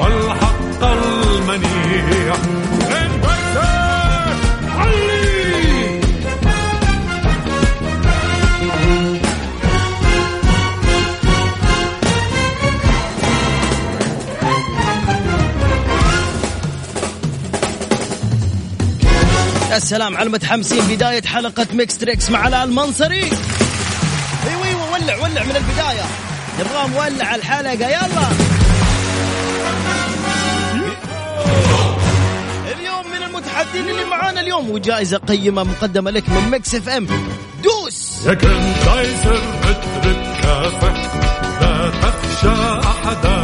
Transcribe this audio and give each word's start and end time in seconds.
والحق 0.00 0.82
المنيع. 0.84 2.36
علي. 4.78 6.00
يا 19.70 19.78
سلام 19.78 20.16
على 20.16 20.26
المتحمسين. 20.26 20.84
بداية 20.84 21.22
حلقة 21.22 21.66
Mix 21.72 21.98
Trix 21.98 22.30
مع 22.30 22.38
علاء 22.38 22.64
المنصري 22.64 23.30
أيوه 24.48 24.66
أيوه 24.66 24.92
ولع 24.92 25.16
ولع 25.16 25.42
من 25.44 25.56
البداية. 25.56 26.04
نبغى 26.60 26.88
مولع 26.88 27.34
الحلقة. 27.34 27.88
يلا. 27.88 28.49
من 33.74 33.80
المتحدين 33.80 33.88
اللي 33.88 34.04
معانا 34.04 34.40
اليوم 34.40 34.70
وجائزة 34.70 35.18
قيمة 35.18 35.64
مقدمة 35.64 36.10
لك 36.10 36.28
من 36.28 36.50
Mix 36.50 36.74
FM. 36.74 37.06
دوس! 37.62 38.26
يا 38.26 38.34
جراندايزر 38.34 39.40
اضرب 39.62 40.22
كافح 40.42 41.14
لا 41.60 41.90
تخشى 41.90 42.80
أحدا. 42.88 43.36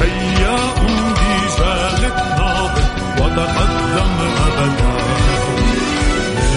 هيا 0.00 0.56
امضي 0.80 1.34
جالك 1.58 2.16
ناضل 2.38 2.84
وتقدم 3.18 4.14
أبدا. 4.46 4.94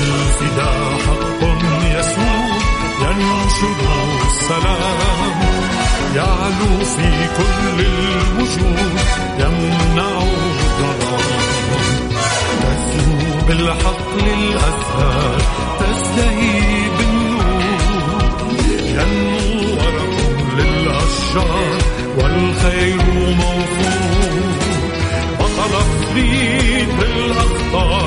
للفداء 0.03 0.97
حق 1.07 1.41
يسود 1.99 2.61
ينشر 3.01 3.79
السلام. 4.27 5.39
يعلو 6.15 6.85
في 6.85 7.27
كل 7.37 7.85
الوجود. 7.85 8.96
تسلو 13.67 13.73
بالحق 13.73 14.15
للأزهار 14.15 15.37
تزدهي 15.79 16.89
بالنور 16.97 17.63
ينمو 18.85 19.73
ورق 19.73 20.15
للأشجار 20.57 21.77
والخير 22.17 23.01
موفور. 23.37 24.57
بطل 25.39 25.73
فريد 26.13 26.89
بالأخطار 26.99 28.06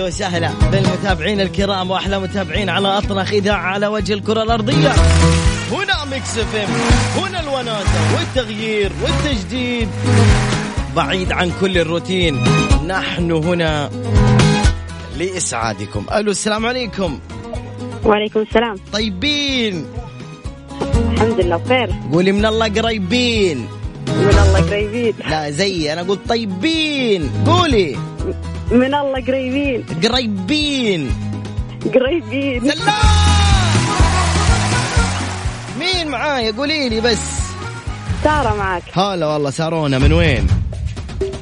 حي 0.00 0.06
وسهلا 0.06 0.50
بالمتابعين 0.72 1.40
الكرام 1.40 1.90
وأحلى 1.90 2.20
متابعين 2.20 2.68
على 2.68 2.98
أطنخ 2.98 3.32
إذاعة 3.32 3.62
على 3.62 3.86
وجه 3.86 4.12
الكرة 4.12 4.42
الأرضية. 4.42 4.92
هنا 5.72 6.04
Mix 6.10 6.38
FM 6.38 6.68
هنا 7.22 7.40
الوناسة 7.40 8.16
والتغيير 8.16 8.92
والتجديد. 9.02 9.88
بعيد 10.96 11.32
عن 11.32 11.52
كل 11.60 11.78
الروتين 11.78 12.44
نحن 12.86 13.30
هنا 13.30 13.90
لإسعادكم. 15.18 16.06
ألو 16.14 16.30
السلام 16.30 16.66
عليكم. 16.66 17.18
وعليكم 18.04 18.40
السلام. 18.40 18.76
طيبين. 18.92 19.86
الحمد 21.12 21.40
لله 21.40 21.56
بخير. 21.56 21.90
قولي 22.12 22.32
من 22.32 22.46
الله 22.46 22.68
قريبين. 22.68 23.58
من 24.08 24.28
الله 24.28 24.70
قريبين. 24.70 25.14
لا 25.30 25.50
زي 25.50 25.92
أنا 25.92 26.02
قلت 26.02 26.20
طيبين. 26.28 27.30
قولي. 27.46 27.98
من 28.70 28.94
الله 28.94 29.20
قريبين. 29.26 29.84
قريبين. 30.02 31.10
قريبين. 31.94 32.70
سلام! 32.70 32.94
مين 35.78 36.08
معايا 36.08 36.52
قولي 36.52 36.88
لي 36.88 37.00
بس. 37.00 37.18
سارة 38.24 38.54
معك 38.54 38.82
هلا 38.98 39.26
والله 39.26 39.50
سارونا 39.50 39.98
من 39.98 40.12
وين؟ 40.12 40.46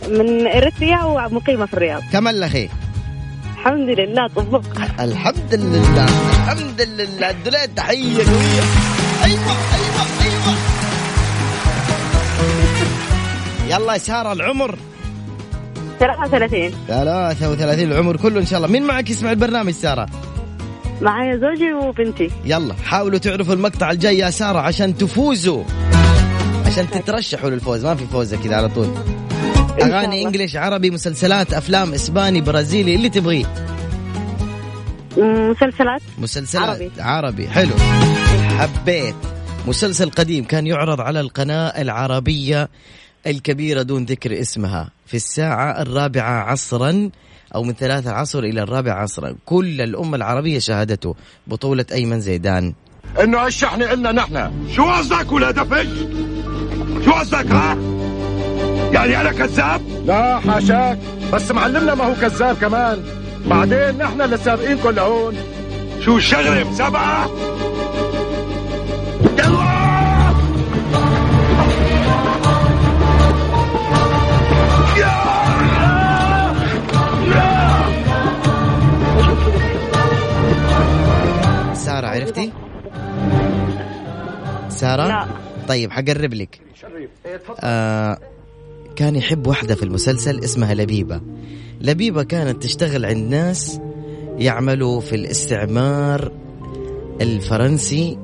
من 0.09 0.47
إريتريا 0.47 1.03
ومقيمة 1.05 1.67
في 1.67 1.75
الرياض. 1.75 2.03
كم 2.13 2.29
الأخي؟ 2.29 2.69
الحمد 3.59 3.89
لله 3.89 4.29
طبق. 4.29 4.65
الحمد 5.01 5.55
لله 5.55 6.05
الحمد 6.05 6.81
لله. 6.81 7.31
الدولات 7.31 7.71
تحية 7.77 8.17
قوية. 8.25 8.65
أيوه 9.25 9.57
أيوه 9.75 10.05
أيوه. 10.25 10.55
يلا 13.69 13.93
يا 13.93 13.99
سارة 13.99 14.33
العمر. 14.33 14.79
33 15.99 16.71
33 16.89 17.93
العمر 17.93 18.17
كله 18.17 18.41
إن 18.41 18.47
شاء 18.47 18.57
الله. 18.57 18.69
مين 18.73 18.83
معك 18.83 19.11
يسمع 19.11 19.31
البرنامج 19.31 19.73
سارة؟ 19.73 20.07
معايا 21.01 21.37
زوجي 21.37 21.73
وبنتي. 21.73 22.31
يلا 22.45 22.75
حاولوا 22.75 23.19
تعرفوا 23.19 23.55
المقطع 23.55 23.91
الجاي 23.91 24.19
يا 24.19 24.31
سارة 24.31 24.59
عشان 24.59 24.97
تفوزوا. 24.99 25.65
عشان 26.67 26.91
تترشحوا 27.01 27.51
للفوز. 27.51 27.85
ما 27.85 27.95
في 27.95 28.07
فوزه 28.07 28.37
كذا 28.45 28.57
على 28.57 28.69
طول. 28.69 28.95
أغاني. 29.83 30.27
إنجليش 30.27 30.57
عربي 30.57 30.91
مسلسلات 30.91 31.53
أفلام 31.55 31.95
إسباني 31.95 32.41
برازيلي 32.41 32.95
اللي 32.95 33.09
تبغيه. 33.09 33.47
مسلسلات. 35.17 36.03
مسلسلات. 36.19 36.81
عربي. 36.81 36.91
عربي. 36.99 37.49
حلو. 37.49 37.75
حبيت. 38.59 39.15
مسلسل 39.67 40.11
قديم 40.11 40.45
كان 40.45 40.67
يعرض 40.67 41.01
على 41.01 41.21
القناة 41.21 41.69
العربية. 41.69 42.69
الكبيرة 43.27 43.83
دون 43.83 44.05
ذكر 44.05 44.41
اسمها. 44.41 44.91
في 45.07 45.15
الساعة 45.17 45.83
الرابعة 45.83 46.41
عصرا 46.43 47.11
أو 47.55 47.63
من 47.63 47.73
ثلاثة 47.73 48.11
العصر 48.11 48.39
إلى 48.39 48.63
الرابعة 48.63 48.95
عصرا. 48.95 49.35
كل 49.47 49.81
الأمة 49.81 50.17
العربية 50.17 50.59
شاهدته 50.59 51.15
بطولة 51.47 51.87
أيمن 51.93 52.21
زيدان. 52.21 52.75
إنه 53.23 53.39
هالشحن 53.39 53.83
إلنا 53.83 54.13
نحن. 54.13 54.51
شو 54.73 54.85
قصدك 54.91 55.33
ولا 55.33 55.51
دفش؟ 55.51 55.89
شو 57.05 57.13
قصدك 57.13 57.53
ها؟ 57.53 57.79
يعني 58.93 59.21
أنا 59.21 59.33
كذاب؟ 59.33 59.83
لا 60.07 60.41
حاشاك. 60.41 60.99
بس 61.33 61.51
معلمنا 61.51 61.95
ما 61.95 62.05
هو 62.05 62.15
كذاب 62.15 62.57
كمان. 62.57 63.03
بعدين 63.47 63.99
نحن 63.99 64.21
اللي 64.21 64.37
سابقينكم 64.37 64.91
لهون. 64.91 65.37
شو 66.05 66.17
الشغله 66.17 66.71
مسابقه 66.71 67.31
يلا! 69.39 69.78
طيب 85.69 85.91
حقرب 85.91 86.35
لك. 86.35 86.61
آه 87.61 88.19
كان 88.97 89.17
يحب 89.17 89.47
واحدة 89.47 89.75
في 89.75 89.83
المسلسل 89.83 90.45
اسمها 90.45 90.75
لبيبة. 90.75 91.21
لبيبة 91.81 92.23
كانت 92.23 92.63
تشتغل 92.63 93.05
عند 93.05 93.31
ناس 93.31 93.81
يعملوا 94.39 95.01
في 95.01 95.17
الاستعمار 95.17 96.33
الفرنسي 97.21 98.19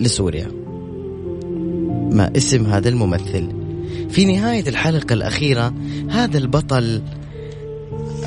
لسوريا. 0.00 0.48
ما 2.12 2.32
اسم 2.36 2.66
هذا 2.66 2.88
الممثل. 2.88 3.48
في 4.10 4.24
نهاية 4.24 4.68
الحلقة 4.68 5.12
الأخيرة 5.12 5.74
هذا 6.10 6.38
البطل 6.38 7.02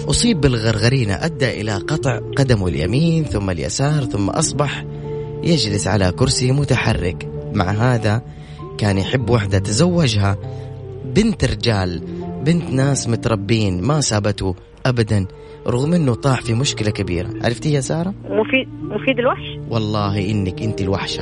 أصيب 0.09 0.41
بالغرغرينة. 0.41 1.13
أدى 1.13 1.61
إلى 1.61 1.73
قطع 1.75 2.19
قدمه 2.37 2.67
اليمين 2.67 3.23
ثم 3.23 3.49
اليسار 3.49 4.05
ثم 4.05 4.29
أصبح 4.29 4.85
يجلس 5.44 5.87
على 5.87 6.11
كرسي 6.11 6.51
متحرك. 6.51 7.31
مع 7.53 7.71
هذا 7.71 8.21
كان 8.77 8.98
يحب 8.98 9.30
وحدة 9.30 9.59
تزوجها 9.59 10.38
بنت 11.06 11.45
رجال 11.45 12.01
بنت 12.45 12.69
ناس 12.69 13.09
متربين 13.09 13.81
ما 13.81 14.01
سابته 14.01 14.56
أبدا 14.86 15.25
رغم 15.68 15.94
أنه 15.94 16.13
طاح 16.13 16.42
في 16.42 16.53
مشكلة 16.53 16.92
كبيرة. 16.92 17.30
عرفتي 17.44 17.74
يا 17.74 17.81
سارة؟ 17.81 18.13
مفيد 18.24 18.68
مفيد 18.81 19.19
الوحش؟ 19.19 19.59
والله 19.69 20.31
إنك 20.31 20.62
أنت 20.62 20.81
الوحشة. 20.81 21.21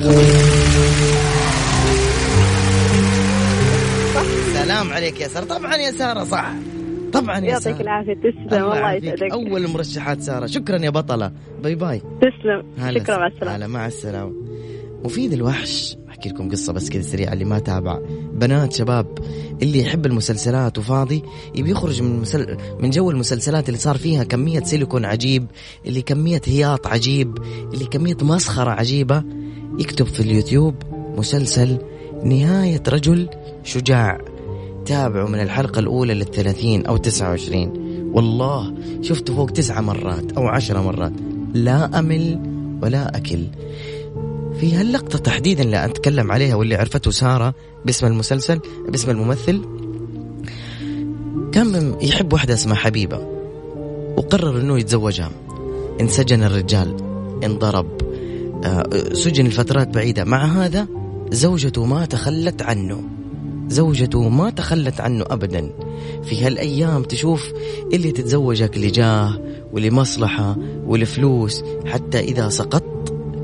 سلام 4.53 4.93
عليك 4.93 5.21
يا 5.21 5.27
سارة. 5.27 5.45
طبعا 5.45 5.75
يا 5.75 5.91
سارة 5.91 6.23
صح. 6.23 6.51
طبعا 7.13 7.39
يا 7.39 7.45
يعطيك 7.45 7.63
سارة. 7.63 7.81
العافية. 7.81 8.13
تسلم. 8.13 8.47
الله 8.51 8.57
الله 8.63 8.75
يعافيك. 8.75 9.03
يسعدك. 9.03 9.31
أول 9.31 9.65
المرشحات 9.65 10.21
سارة. 10.21 10.45
شكرا 10.45 10.77
يا 10.77 10.89
بطلة. 10.89 11.31
باي 11.63 11.75
باي. 11.75 11.99
تسلم. 11.99 12.93
شكرا. 12.99 13.17
مع 13.17 13.27
السلامة. 13.27 13.55
هلا 13.55 13.67
مع 13.67 13.87
السلامة. 13.87 14.33
مفيد 15.03 15.33
الوحش. 15.33 15.95
أحكي 16.19 16.29
لكم 16.29 16.49
قصة 16.49 16.73
بس 16.73 16.89
كذا 16.89 17.01
سريعة 17.01 17.33
اللي 17.33 17.45
ما 17.45 17.59
تابع. 17.59 17.99
بنات 18.33 18.73
شباب 18.73 19.07
اللي 19.61 19.79
يحب 19.79 20.05
المسلسلات 20.05 20.77
وفاضي 20.77 21.23
يبي 21.55 21.71
يخرج 21.71 22.01
من 22.01 22.19
مسل... 22.19 22.57
من 22.79 22.89
جو 22.89 23.11
المسلسلات 23.11 23.69
اللي 23.69 23.79
صار 23.79 23.97
فيها 23.97 24.23
كمية 24.23 24.63
سيليكون 24.63 25.05
عجيب 25.05 25.45
اللي 25.85 26.01
كمية 26.01 26.41
هياط 26.45 26.87
عجيب 26.87 27.37
اللي 27.73 27.85
كمية 27.85 28.17
مسخرة 28.21 28.71
عجيبة 28.71 29.23
يكتب 29.79 30.05
في 30.05 30.19
اليوتيوب 30.19 30.75
مسلسل 31.17 31.77
نهاية 32.23 32.83
رجل 32.87 33.29
شجاع. 33.63 34.21
تابعوا 34.85 35.29
من 35.29 35.39
الحلقة 35.39 35.79
الأولى 35.79 36.13
للثلاثين 36.13 36.85
أو 36.85 36.97
تسعة 36.97 37.29
وعشرين. 37.29 37.71
والله 38.13 38.73
شفته 39.01 39.35
فوق 39.35 39.49
تسعة 39.49 39.81
مرات 39.81 40.31
أو 40.31 40.47
عشرة 40.47 40.81
مرات. 40.81 41.13
لا 41.53 41.99
أمل 41.99 42.39
ولا 42.81 43.17
أكل. 43.17 43.39
في 44.59 44.75
هاللقطة 44.75 45.19
تحديدا 45.19 45.63
اللي 45.63 45.85
أتكلم 45.85 46.31
عليها 46.31 46.55
واللي 46.55 46.75
عرفته 46.75 47.11
سارة 47.11 47.53
باسم 47.85 48.07
المسلسل 48.07 48.59
باسم 48.89 49.11
الممثل. 49.11 49.61
كان 51.51 51.95
يحب 52.01 52.33
واحدة 52.33 52.53
اسمها 52.53 52.75
حبيبة 52.75 53.17
وقرر 54.17 54.61
إنه 54.61 54.79
يتزوجها. 54.79 55.31
انسجن 56.01 56.43
الرجال 56.43 56.95
انضرب 57.43 58.01
آه، 58.63 59.13
سجن 59.13 59.47
لفترات 59.47 59.87
بعيدة. 59.87 60.23
مع 60.23 60.45
هذا 60.45 60.87
زوجته 61.31 61.85
ما 61.85 62.05
تخلت 62.05 62.61
عنه. 62.61 63.03
زوجته 63.67 64.29
ما 64.29 64.49
تخلت 64.49 65.01
عنه 65.01 65.25
أبدا. 65.29 65.71
في 66.23 66.45
هالأيام 66.45 67.03
تشوف 67.03 67.51
اللي 67.93 68.11
تتزوجك 68.11 68.77
لجاه 68.77 69.39
ولمصلحة 69.73 70.57
ولفلوس 70.85 71.63
حتى 71.85 72.19
إذا 72.19 72.49
سقطت 72.49 72.98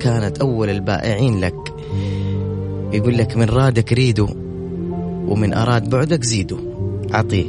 كانت 0.06 0.38
أول 0.38 0.70
البائعين 0.70 1.40
لك. 1.40 1.74
يقول 2.94 3.18
لك 3.18 3.38
من 3.38 3.46
رادك 3.46 3.94
ريده 3.94 4.28
ومن 5.28 5.54
أراد 5.54 5.90
بعدك 5.90 6.24
زيده 6.24 6.58
أعطيه 7.14 7.46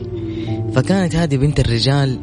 فكانت 0.74 1.16
هذه 1.16 1.36
بنت 1.36 1.60
الرجال 1.60 2.18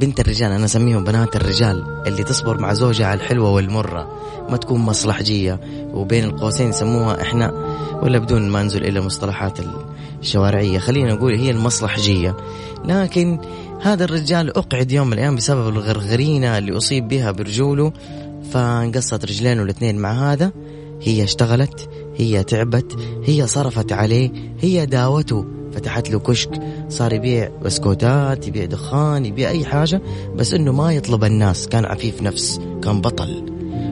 بنت 0.00 0.20
الرجال 0.20 0.52
أنا 0.52 0.64
أسميهم 0.64 1.04
بنات 1.04 1.36
الرجال 1.36 1.84
اللي 2.06 2.24
تصبر 2.24 2.60
مع 2.60 2.74
زوجها 2.74 3.06
على 3.06 3.20
الحلوة 3.20 3.50
والمرة. 3.50 4.20
ما 4.50 4.56
تكون 4.56 4.80
مصلحجية. 4.80 5.60
وبين 5.94 6.24
القوسين 6.24 6.68
يسموها 6.68 7.22
إحنا 7.22 7.52
ولا 8.02 8.18
بدون 8.18 8.48
ما 8.48 8.62
ننزل 8.62 8.84
إلى 8.84 9.00
مصطلحات 9.00 9.58
الشوارعية. 10.20 10.78
خلينا 10.78 11.14
نقول 11.14 11.34
هي 11.34 11.50
المصلحجية. 11.50 12.36
لكن 12.84 13.38
هذا 13.82 14.04
الرجال 14.04 14.56
أقعد 14.56 14.92
يوم 14.92 15.06
من 15.06 15.12
الأيام 15.12 15.36
بسبب 15.36 15.68
الغرغرينة 15.68 16.58
اللي 16.58 16.76
أصيب 16.76 17.08
بها 17.08 17.30
برجوله. 17.30 17.92
فانقصت 18.50 19.24
رجلينه 19.24 19.62
الاثنين 19.62 19.98
مع 19.98 20.32
هذا. 20.32 20.52
هي 21.02 21.22
اشتغلت 21.22 21.88
هي 22.16 22.44
تعبت 22.44 22.96
هي 23.24 23.46
صرفت 23.46 23.92
عليه 23.92 24.30
هي 24.60 24.86
داوته. 24.86 25.44
فتحت 25.72 26.10
له 26.10 26.18
كشك 26.18 26.50
صار 26.88 27.12
يبيع 27.12 27.50
بسكوتات 27.64 28.48
يبيع 28.48 28.64
دخان 28.64 29.26
يبيع 29.26 29.50
أي 29.50 29.64
حاجة 29.64 30.02
بس 30.36 30.54
إنه 30.54 30.72
ما 30.72 30.92
يطلب 30.92 31.24
الناس. 31.24 31.68
كان 31.68 31.84
عفيف 31.84 32.22
نفس 32.22 32.60
كان 32.82 33.00
بطل. 33.00 33.44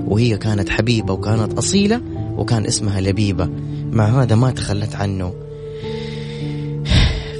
وهي 0.06 0.38
كانت 0.38 0.68
حبيبة 0.68 1.14
وكانت 1.14 1.58
أصيلة 1.58 2.00
وكان 2.36 2.66
اسمها 2.66 3.00
لبيبة. 3.00 3.50
مع 3.92 4.22
هذا 4.22 4.34
ما 4.34 4.50
تخلت 4.50 4.94
عنه. 4.94 5.34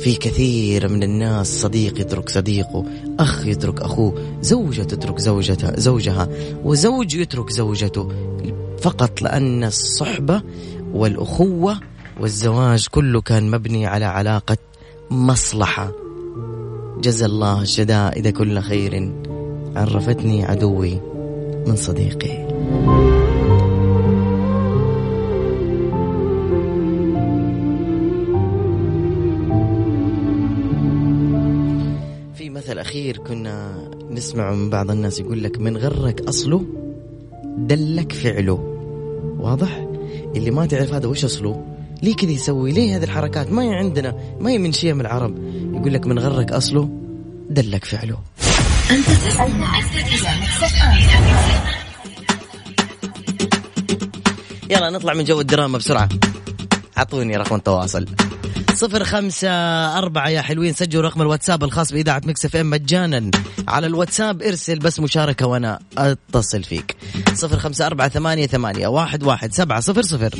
في 0.03 0.15
كثير 0.15 0.89
من 0.89 1.03
الناس 1.03 1.61
صديق 1.61 2.01
يترك 2.01 2.29
صديقه 2.29 2.85
أخ 3.21 3.47
يترك 3.47 3.81
أخوه 3.81 4.15
زوجة 4.41 4.83
تترك 4.83 5.19
زوجتها 5.19 5.81
زوجها 5.81 6.29
وزوج 6.65 7.15
يترك 7.15 7.51
زوجته. 7.51 8.09
فقط 8.81 9.23
لأن 9.23 9.65
الصحبة 9.65 10.43
والأخوة 10.95 11.81
والزواج 12.21 12.87
كله 12.91 13.21
كان 13.21 13.51
مبني 13.51 13.87
على 13.87 14.05
علاقة 14.05 14.57
مصلحة. 15.11 15.93
جزا 17.01 17.27
الله 17.27 17.63
الشدائد 17.63 18.29
كل 18.29 18.61
خير. 18.61 19.13
عرفتني 19.77 20.45
عدوي 20.45 21.01
من 21.67 21.77
صديقي. 21.77 22.53
أخير 33.13 33.25
كنا 33.25 33.89
نسمعه 34.11 34.55
من 34.55 34.71
بعض 34.71 34.91
الناس 34.91 35.21
يقول 35.21 35.43
لك 35.43 35.59
من 35.59 35.77
غرك 35.77 36.21
أصله 36.21 36.65
دلك 37.59 38.13
فعله. 38.13 38.55
واضح؟ 39.39 39.87
اللي 40.37 40.51
ما 40.51 40.67
تعرف 40.67 40.93
هذا 40.93 41.07
وش 41.07 41.25
أصله؟ 41.25 41.67
ليه 42.03 42.17
كذا 42.17 42.31
يسوي؟ 42.31 42.73
ليه 42.73 42.97
هذه 42.97 43.05
الحركات؟ 43.05 43.53
ما 43.53 43.63
هي 43.63 43.75
عندنا 43.75 44.15
ما 44.41 44.51
هي 44.51 44.59
من 44.59 44.73
شيء 44.73 44.95
من 44.95 45.01
العرب. 45.01 45.35
يقول 45.75 45.95
لك 45.95 46.07
من 46.07 46.19
غرك 46.19 46.53
أصله 46.53 46.89
دلك 47.51 47.85
فعله. 47.85 48.19
يلا 54.71 54.91
نطلع 54.91 55.15
من 55.15 55.25
جو 55.25 55.41
الدراما 55.41 55.79
بسرعة. 55.79 56.09
أعطوني 56.99 57.37
رقم 57.37 57.57
التواصل. 57.57 58.07
صفر 58.75 59.05
خمسة 59.05 59.49
أربعة. 59.99 60.29
يا 60.29 60.43
حلوين 60.43 60.73
سجلوا 60.73 61.03
رقم 61.03 61.23
الواتساب 61.23 61.65
الخاص 61.65 61.93
بإذاعة 61.93 62.23
Mix 62.25 62.45
FM 62.45 62.71
مجانا. 62.71 63.31
على 63.69 63.87
الواتساب 63.87 64.43
ارسل 64.43 64.79
بس 64.79 65.01
مشاركة 65.01 65.47
وأنا 65.47 65.79
أتصل 65.99 66.63
فيك. 66.63 66.97
صفر 67.35 67.59
خمسة 67.59 67.87
أربعة 67.87 68.09
ثمانية 68.09 68.47
ثمانية 68.47 68.87
واحد 68.87 69.23
واحد 69.23 69.53
سبعة 69.53 69.81
صفر 69.81 70.03
صفر. 70.03 70.31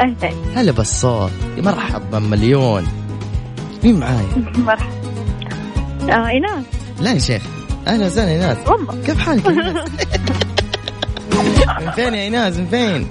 أهلا. 0.00 0.32
هلا 0.54 0.72
بالصوت 0.72 1.30
مرحبا 1.58 2.18
مليون. 2.18 2.86
مين 3.84 4.00
معايا؟ 4.00 4.52
مرحبا. 4.58 5.00
آه 6.12 6.28
إيناس. 6.28 6.64
لا 7.00 7.12
يا 7.12 7.18
شيخ. 7.18 7.42
أهلا 7.86 8.06
وسهلا 8.06 8.30
إيناس. 8.30 8.56
والله 8.68 9.02
كيف 9.06 9.18
حالك؟ 9.18 9.46
من 11.80 11.90
فين 11.90 12.14
يا 12.14 12.20
إيناس؟ 12.22 12.56
من 12.56 12.66
فين؟ 12.66 13.08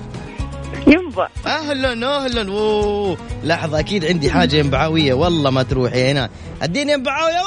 ينبع. 0.88 1.28
أهلا 1.46 2.24
أهلا. 2.26 2.52
أوه. 2.52 3.18
لحظة 3.44 3.80
أكيد 3.80 4.06
عندي 4.06 4.32
حاجة 4.32 4.56
ينبعاوية 4.56 5.14
والله 5.14 5.50
ما 5.50 5.64
تروح 5.64 5.94
يا 5.94 6.08
إيناس. 6.08 6.30
أديني 6.62 6.92
ينبعاوي 6.92 7.32
يا 7.32 7.42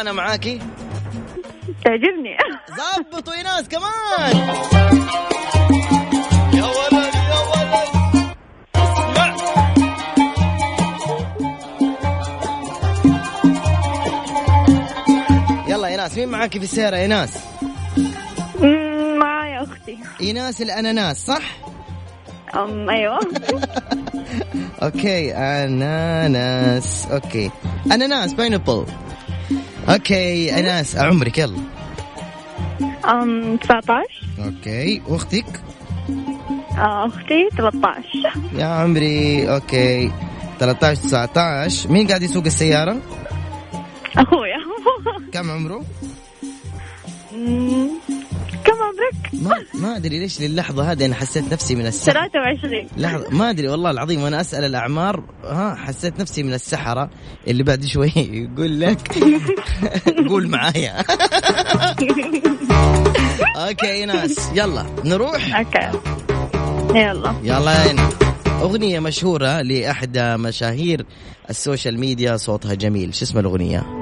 أنا 0.00 0.12
معاكي. 0.12 0.58
تعجبني. 1.84 2.36
ظبطوا 2.78 3.34
إيناس 3.34 3.68
كمان. 3.68 4.36
يا 6.54 6.64
ولد 6.64 7.14
يا 7.14 7.38
ولد. 7.50 7.88
اسمع 8.76 9.36
يلا 15.68 15.88
ايناس 15.88 16.18
مين 16.18 16.28
معاكي 16.28 16.58
في 16.58 16.64
السيارة 16.64 16.96
إيناس؟ 16.96 17.30
معايا 19.20 19.62
أختي. 19.62 19.98
إيناس 20.20 20.62
الأناناس 20.62 21.26
صح؟ 21.26 21.42
أم 22.54 22.90
أيوه. 22.90 23.18
okay 24.82 25.34
أناناس 25.34 27.06
okay. 27.12 27.50
أناناس 27.92 28.32
pineapple 28.32 28.86
okay 29.88 30.56
ايناس 30.56 30.96
عمرك 30.96 31.38
يلا. 31.38 31.58
أم 33.10 33.56
19 33.56 34.04
okay 34.44 35.02
وأختك؟ 35.08 35.44
آه، 36.78 37.06
أختي 37.06 37.48
13 37.56 38.02
يا 38.54 38.64
عمري 38.64 39.48
okay. 39.54 40.12
13 40.60 41.00
19 41.02 41.90
مين 41.90 42.06
قاعد 42.08 42.22
يسوق 42.22 42.44
السيارة؟ 42.44 42.96
أخويا. 44.16 44.58
كم 45.32 45.50
عمره؟ 45.50 45.84
عمرك؟ 48.98 49.44
ما 49.74 49.80
ما 49.80 49.96
أدري 49.96 50.18
ليش 50.18 50.40
للحظة 50.40 50.92
هذه 50.92 51.06
أنا 51.06 51.14
حسيت 51.14 51.52
نفسي 51.52 51.74
من 51.74 51.86
السحر 51.86 52.28
23 52.28 52.86
لحظة 52.96 53.30
ما 53.30 53.50
أدري 53.50 53.68
والله 53.68 53.90
العظيم 53.90 54.22
وأنا 54.22 54.40
أسأل 54.40 54.64
الأعمار 54.64 55.24
ها 55.44 55.74
حسيت 55.74 56.20
نفسي 56.20 56.42
من 56.42 56.54
السحرة. 56.54 57.10
اللي 57.48 57.62
بعد 57.62 57.84
شوي 57.84 58.12
يقول 58.16 58.80
لك 58.80 59.18
قول 60.28 60.48
معايا. 60.48 61.04
okay 63.56 64.04
إيناس 64.04 64.50
يلا 64.54 64.86
نروح؟ 65.04 65.56
okay. 65.56 65.98
يلا. 66.98 67.34
يلا 67.42 67.88
إيناس. 67.88 68.12
أغنية 68.62 69.00
مشهورة 69.00 69.62
لأحد 69.62 70.18
مشاهير 70.18 71.06
ال 71.50 71.57
social 71.57 72.00
media 72.00 72.36
صوتها 72.36 72.74
جميل. 72.74 73.14
شو 73.14 73.24
اسم 73.24 73.38
الأغنية؟ 73.38 73.97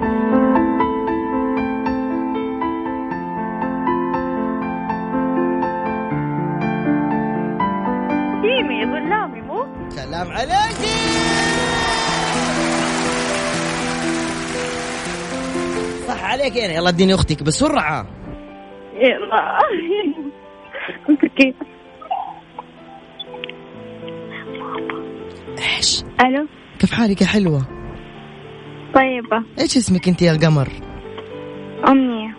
عليك 16.47 16.57
يعني. 16.57 16.75
يلا 16.75 16.89
اديني 16.89 17.15
أختك 17.15 17.43
بسرعة 17.43 18.07
يلا. 18.95 19.59
إيش؟ 25.59 26.03
ألو؟ 26.21 26.47
كيف 26.79 26.93
حالك 26.93 27.21
يا 27.21 27.27
حلوة؟ 27.27 27.63
طيبة. 28.95 29.45
إيش 29.61 29.77
اسمك 29.77 30.09
أنت 30.09 30.23
يا 30.23 30.33
قمر 30.33 30.69
أمنية 31.89 32.37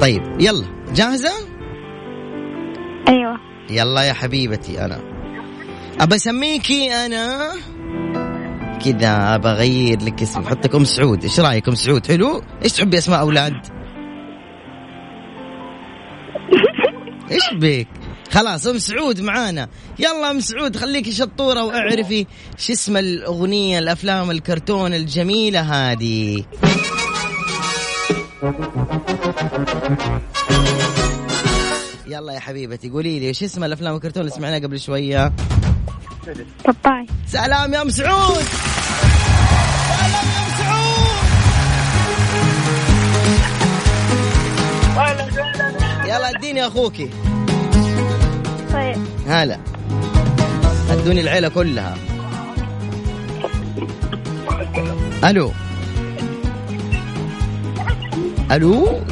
طيب 0.00 0.22
يلا. 0.40 0.64
جاهزة؟ 0.94 1.32
أيوة. 3.08 3.40
يلا 3.70 4.02
يا 4.02 4.12
حبيبتي 4.12 4.84
أنا. 4.84 5.00
أبى 6.00 6.14
أسميكي 6.14 6.92
أنا؟ 6.92 7.52
كذا 8.78 9.34
ابى 9.34 9.48
أغير 9.48 10.02
لك 10.02 10.22
اسم. 10.22 10.40
احطك 10.40 10.74
أم 10.74 10.84
سعود. 10.84 11.22
إيش 11.22 11.40
رأيك 11.40 11.68
أم 11.68 11.74
سعود؟ 11.74 12.06
حلو؟ 12.06 12.42
إيش 12.64 12.72
تحبي 12.72 12.98
أسماء 12.98 13.20
أولاد؟ 13.20 13.52
إيش 17.30 17.42
بك 17.54 17.88
خلاص 18.30 18.66
أم 18.66 18.78
سعود 18.78 19.20
معانا. 19.20 19.68
يلا 19.98 20.30
أم 20.30 20.40
سعود 20.40 20.76
خليكي 20.76 21.12
شطورة 21.12 21.64
وأعرفي 21.64 22.26
شو 22.58 22.72
اسم 22.72 22.96
الأغنية 22.96 23.78
الأفلام 23.78 24.30
الكرتون 24.30 24.94
الجميلة 24.94 25.60
هذه. 25.60 26.44
يلا 32.06 32.32
يا 32.32 32.40
حبيبتي 32.40 32.88
قولي 32.88 33.20
لي 33.20 33.28
إيش 33.28 33.42
اسم 33.42 33.64
الأفلام 33.64 33.94
الكرتون 33.96 34.20
اللي 34.20 34.34
سمعناها 34.34 34.58
قبل 34.58 34.80
شوية؟ 34.80 35.32
باباي 36.64 37.06
سلام 37.26 37.74
يا 37.74 37.82
أم 37.82 37.90
سعود. 37.90 38.44
سلام 39.98 40.26
يا 40.34 40.40
ام 40.44 40.50
سعود 40.58 40.88
يلا 46.06 46.30
اديني 46.30 46.66
أخوكي. 46.66 47.10
طيب. 48.72 48.96
هلا. 49.28 49.58
ادوني 50.90 51.20
العيلة 51.20 51.48
كلها. 51.48 51.94
ألو. 55.24 55.52
ألو. 58.52 59.02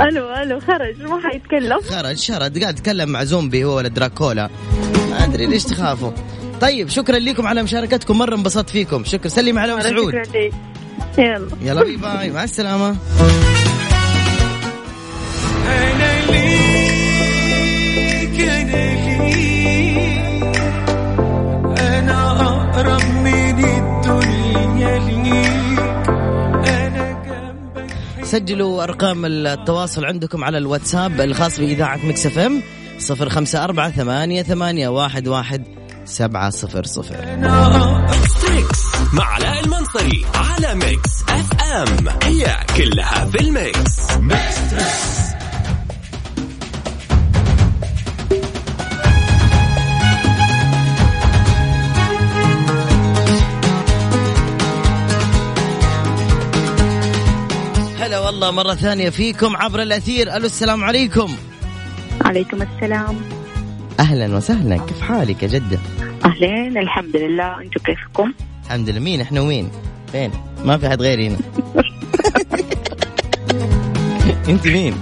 ألو 0.00 0.34
ألو 0.34 0.60
خرج 0.60 1.02
ما 1.02 1.20
حيتكلم. 1.28 1.80
خرج 1.80 2.16
شرد 2.16 2.58
قاعد 2.58 2.78
يتكلم 2.78 3.08
مع 3.08 3.24
زومبي 3.24 3.64
هو 3.64 3.76
ولا 3.76 3.88
دراكولا. 3.88 4.50
أدري 5.26 5.46
ليش 5.46 5.64
تخافوا. 5.64 6.10
طيب 6.60 6.88
شكرا 6.88 7.18
لكم 7.18 7.46
على 7.46 7.62
مشاركتكم 7.62 8.18
مرة 8.18 8.34
انبسطت 8.34 8.70
فيكم. 8.70 9.04
شكرا. 9.04 9.28
سلم 9.28 9.58
على 9.58 9.72
ام 9.72 9.80
سعود 9.80 10.14
يلا. 11.18 11.48
يلا 11.62 11.82
bye 11.82 11.96
bye. 11.96 12.30
مع 12.30 12.44
السلامة. 12.44 12.96
سجلوا 28.22 28.82
أرقام 28.82 29.24
التواصل 29.26 30.04
عندكم 30.04 30.44
على 30.44 30.58
الواتساب 30.58 31.20
الخاص 31.20 31.60
بإذاعة 31.60 32.00
Mix 32.06 32.26
FM. 32.26 32.62
صفر 32.98 33.28
خمسة 33.28 33.64
أربعة 33.64 33.90
ثمانية 33.90 34.42
ثمانية 34.42 34.88
واحد 34.88 35.28
واحد 35.28 35.64
سبعة 36.04 36.50
صفر 36.50 36.84
صفر. 36.84 37.36
مع 39.12 39.24
علاء 39.24 39.64
المنصري 39.64 40.26
على 40.34 40.74
Mix 40.74 41.22
FM 41.28 42.08
هي 42.22 42.56
كلها 42.76 43.24
في 43.24 43.40
ال 43.40 43.58
Mix 43.58 44.12
هلا 57.98 58.18
والله 58.18 58.50
مرة 58.50 58.74
ثانية 58.74 59.10
فيكم 59.10 59.56
عبر 59.56 59.82
الأثير. 59.82 60.36
ألو 60.36 60.46
السلام 60.46 60.84
عليكم. 60.84 61.36
عليكم 62.26 62.62
السلام. 62.62 63.16
أهلا 64.00 64.36
وسهلا 64.36 64.76
كيف 64.76 65.00
حالك 65.00 65.42
يا 65.42 65.48
جدة؟ 65.48 65.78
أهلين 66.24 66.78
الحمد 66.78 67.16
لله. 67.16 67.60
أنتم 67.60 67.80
كيفكم؟ 67.84 68.32
الحمد 68.64 68.88
لله. 68.88 69.00
مين 69.00 69.20
إحنا 69.20 69.40
ومين 69.40 69.70
فين؟ 70.12 70.30
ما 70.64 70.78
في 70.78 70.88
حد 70.88 71.02
غيري 71.02 71.28
هنا 71.28 71.36
أنت 74.48 74.66
مين؟ 74.66 74.94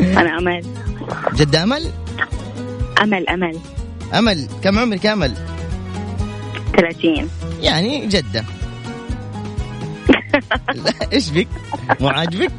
أنا 0.00 0.38
أمل. 0.38 0.62
جدة 1.34 1.62
أمل؟ 1.62 1.90
أمل 3.02 3.28
أمل. 3.28 3.58
أمل. 4.14 4.48
كم 4.62 4.78
عمرك 4.78 5.04
يا 5.04 5.12
أمل؟ 5.12 5.34
30 6.76 7.28
يعني 7.60 8.08
لا 10.74 10.92
إيش 11.12 11.30
بك؟ 11.30 11.48
مو 12.00 12.08
عاجبك؟ 12.08 12.50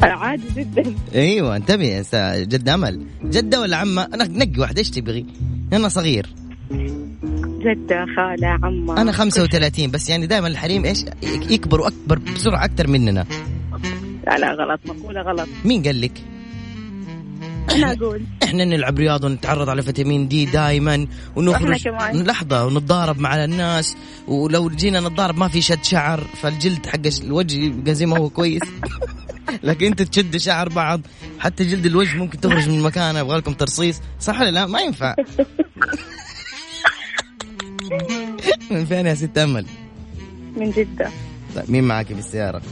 عادي 0.20 0.42
جدا. 0.56 0.94
أيوه 1.14 1.56
انتبه 1.56 2.04
جدة 2.36 2.74
أمل. 2.74 3.06
جدة 3.24 3.60
ولا 3.60 3.76
عمة؟ 3.76 4.02
أنا 4.02 4.24
نقي 4.24 4.60
واحدة 4.60 4.78
إيش 4.78 4.90
تبغي؟ 4.90 5.26
أنا 5.72 5.88
صغير. 5.88 6.26
جدة 7.60 8.06
خالة 8.16 8.48
عمة. 8.48 9.00
أنا 9.02 9.12
35 9.12 9.90
بس 9.90 10.10
يعني 10.10 10.26
دائما 10.26 10.48
الحريم 10.48 10.84
إيش؟ 10.84 11.04
يكبروا 11.50 11.86
اكبر 11.88 12.18
بسرعة 12.18 12.64
أكثر 12.64 12.86
مننا. 12.86 13.26
لا 14.26 14.38
لا 14.38 14.52
غلط. 14.52 14.80
مقولة 14.86 15.20
غلط. 15.22 15.48
مين 15.64 15.82
قال 15.82 16.00
لك؟ 16.00 16.12
أنا 17.70 17.92
أقول. 17.92 18.22
إحنا 18.42 18.64
نلعب 18.64 18.98
رياضة 18.98 19.26
ونتعرض 19.26 19.68
على 19.68 19.82
فيتامين 19.82 20.28
دي 20.28 20.44
دائما 20.44 21.06
ونخرج 21.36 21.84
كمان. 21.84 22.22
لحظة 22.22 22.66
ونتضارب 22.66 23.18
مع 23.18 23.44
الناس. 23.44 23.96
ولو 24.28 24.70
جينا 24.70 25.00
نتضارب 25.00 25.38
ما 25.38 25.48
في 25.48 25.60
شد 25.62 25.84
شعر 25.84 26.20
فالجلد 26.20 26.86
حق 26.86 27.00
الوجه 27.24 27.58
يبقى 27.58 27.94
زي 27.94 28.06
ما 28.06 28.18
هو 28.18 28.28
كويس. 28.28 28.62
لكن 29.62 29.86
انت 29.86 30.02
تشد 30.02 30.36
شعر 30.36 30.68
بعض 30.68 31.00
حتى 31.38 31.64
جلد 31.64 31.86
الوجه 31.86 32.16
ممكن 32.16 32.40
تخرج 32.40 32.68
من 32.68 32.80
مكانه 32.82 33.18
يبغى 33.18 33.38
لكم 33.38 33.52
ترصيص. 33.52 34.00
صح 34.20 34.40
ولا 34.40 34.50
لا؟ 34.50 34.66
ما 34.66 34.80
ينفع. 34.80 35.14
من 38.70 38.84
فين 38.86 39.06
يا 39.06 39.14
ست 39.14 39.38
أمل؟ 39.38 39.66
من 40.56 40.70
جدة. 40.70 41.10
طيب 41.56 41.70
مين 41.70 41.84
معك 41.84 42.06
في 42.06 42.12
السيارة؟ 42.18 42.62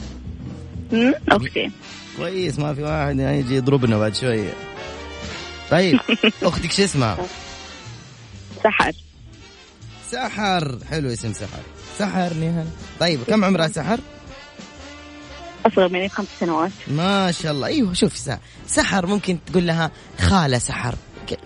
أختي. 1.29 1.71
كويس 2.17 2.59
ما 2.59 2.73
في 2.73 2.83
واحد 2.83 3.19
يجي 3.19 3.55
يضربنا 3.55 3.97
بعد 3.97 4.15
شوية. 4.15 4.53
طيب 5.71 5.99
أختك 6.43 6.71
شو 6.71 6.83
اسمها؟ 6.83 7.17
سحر. 8.63 8.91
سحر. 10.11 10.79
حلو 10.89 11.13
اسم 11.13 11.33
سحر. 11.33 11.61
سحر 11.99 12.33
نهال 12.33 12.67
طيب 12.99 13.19
كم 13.27 13.45
عمرها 13.45 13.67
سحر؟ 13.67 13.99
أصغر 15.69 15.89
مني 15.89 16.07
بخمس 16.07 16.27
سنوات. 16.39 16.71
ما 16.87 17.31
شاء 17.31 17.51
الله. 17.51 17.67
أيوه 17.67 17.93
شوف 17.93 18.13
سحر, 18.67 19.05
ممكن 19.05 19.37
تقول 19.45 19.67
لها 19.67 19.91
خالة 20.19 20.57
سحر. 20.57 20.95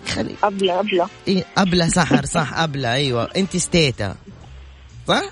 خلي 0.08 0.34
أبلة 0.42 0.80
أبلة. 0.80 1.08
إيه 1.28 1.44
أبلة 1.58 1.88
سحر 1.88 2.24
صح 2.24 2.58
أبلة 2.58 2.92
أيوة. 2.92 3.28
أنت 3.36 3.56
ستيتا. 3.56 4.16
صح؟ 5.08 5.22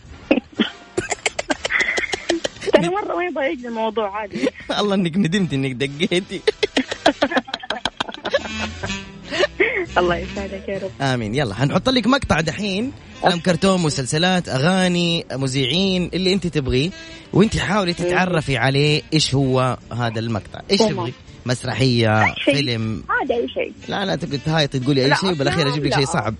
ترى 2.73 2.89
مرة 2.89 3.31
ما 3.31 3.47
يجي 3.47 3.69
الموضوع 3.69 4.17
عادي. 4.17 4.49
الله 4.79 4.95
إنك 4.95 5.17
ندمت 5.17 5.53
إنك 5.53 5.73
دقيتي. 5.73 6.41
الله 9.99 10.17
يسعدك 10.17 10.69
يا 10.69 10.79
رب. 10.79 10.91
آمين. 11.01 11.35
يلا 11.35 11.55
حنحط 11.55 11.89
لك 11.89 12.07
مقطع 12.07 12.41
دحين. 12.41 12.93
افلام 13.23 13.41
كرتون 13.41 13.83
مسلسلات 13.83 14.49
أغاني 14.49 15.25
مذيعين 15.33 16.11
اللي 16.15 16.33
أنت 16.33 16.47
تبغيه. 16.47 16.91
وأنت 17.33 17.57
حاولي 17.57 17.95
تتعرفي 17.95 18.57
عليه. 18.57 19.03
إيش 19.13 19.35
هو 19.35 19.79
هذا 19.93 20.19
المقطع؟ 20.19 20.61
إيش. 20.71 20.81
تبغي؟ 20.81 21.13
مسرحية 21.47 22.35
شيء. 22.35 22.55
فيلم؟ 22.55 23.05
عادي 23.11 23.35
أي 23.35 23.49
شيء. 23.49 23.73
لا 23.89 24.05
لا 24.05 24.17
تقعد 24.17 24.41
تهايطي 24.47 24.79
تقولي 24.79 25.05
أي 25.05 25.17
شيء 25.17 25.31
وبالأخير 25.31 25.69
أجيب 25.69 25.85
لك. 25.85 25.95
شيء 25.95 26.05
صعب. 26.05 26.35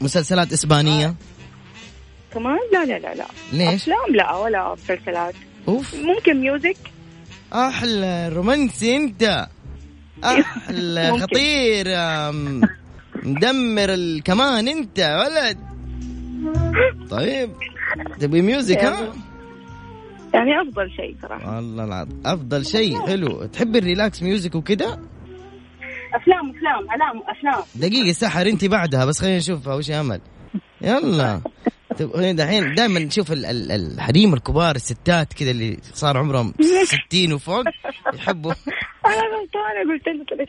مسلسلات 0.00 0.52
إسبانية؟ 0.52 1.14
كمان؟ 2.34 2.58
لا 2.72 2.84
لا 2.84 2.98
لا 2.98 3.14
لا. 3.14 3.26
ليش؟ 3.52 3.82
أفلام؟ 3.82 4.16
لا 4.16 4.36
ولا 4.36 4.74
مسلسلات. 4.74 5.34
أوف. 5.68 5.94
ممكن 5.94 6.40
music 6.40 6.76
أحلى 7.52 8.28
رومانسي 8.28 8.96
أنت. 8.96 9.46
أحلى. 10.24 11.18
خطير. 11.20 11.86
مدمر 13.22 13.94
الكمان 13.94 14.68
أنت 14.68 14.98
ولد. 15.00 15.58
طيب 17.10 17.50
تبي 18.20 18.42
music 18.42 18.84
ها؟ 18.84 19.12
يعني 20.34 20.50
أفضل 20.62 20.90
شيء 20.90 21.16
صراحة. 21.22 21.56
والله 21.56 21.84
العظيم 21.84 22.22
أفضل 22.26 22.66
شيء. 22.66 23.06
حلو. 23.06 23.44
تحب 23.46 23.76
ال 23.76 23.84
relax 23.84 24.22
music 24.22 24.54
وكذا 24.54 24.86
أفلام 26.14 26.50
أفلام 26.50 26.90
أفلام 26.90 27.22
أفلام. 27.28 27.64
دقيقة 27.74 28.12
سحر 28.12 28.46
أنت 28.46 28.64
بعدها 28.64 29.04
بس 29.04 29.20
خلينا 29.20 29.36
نشوفها 29.36 29.74
وش 29.74 29.90
أمل؟ 29.90 30.20
يلا. 30.80 31.40
دحين 32.02 32.74
دائما 32.74 33.00
نشوف 33.00 33.32
ال- 33.32 33.46
ال- 33.46 33.72
الحريم 33.72 34.34
الكبار 34.34 34.76
الستات 34.76 35.32
كذا 35.32 35.50
اللي 35.50 35.78
صار 35.82 36.16
عمرهم 36.18 36.54
60 37.08 37.32
وفوق 37.32 37.64
يحبوا. 38.14 38.52
أنا 39.06 39.14
غلطانة 39.14 39.92
قلت 39.92 40.08
لك. 40.08 40.48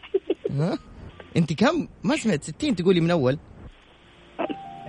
30 0.49 0.61
ها؟ 0.61 0.77
أنت 1.37 1.53
كم؟ 1.53 1.87
ما 2.03 2.15
سمعت. 2.15 2.43
60 2.43 2.75
تقولي 2.75 3.01
من 3.01 3.11
أول. 3.11 3.37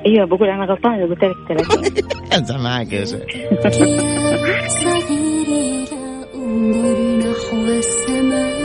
أيوه 0.07 0.27
بقول 0.27 0.49
أنا 0.49 0.65
غلطانة 0.65 1.07
قلت 1.07 1.25
لك 1.25 1.37
30 1.49 2.33
امزح 2.39 2.57
معاك 2.57 2.93
يا 2.93 3.05
شيخ 3.05 3.23
يا 3.37 4.69
صغيري 4.69 5.85
لا 5.85 6.35
انظر 6.35 7.19
نحو 7.19 7.57
السماء 7.65 8.59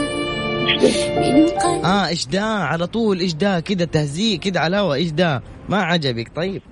من 0.64 1.46
قلب 1.48 1.84
آه 1.84 2.06
إيش 2.08 2.26
ده 2.26 2.42
على 2.44 2.86
طول 2.86 3.20
إيش 3.20 3.34
ده 3.34 3.60
كده 3.60 3.84
تهزيء 3.84 4.38
كده 4.38 4.60
علاوة 4.60 4.94
إيش 4.94 5.10
ده 5.10 5.42
ما 5.68 5.76
عجبك. 5.82 6.32
طيب. 6.36 6.62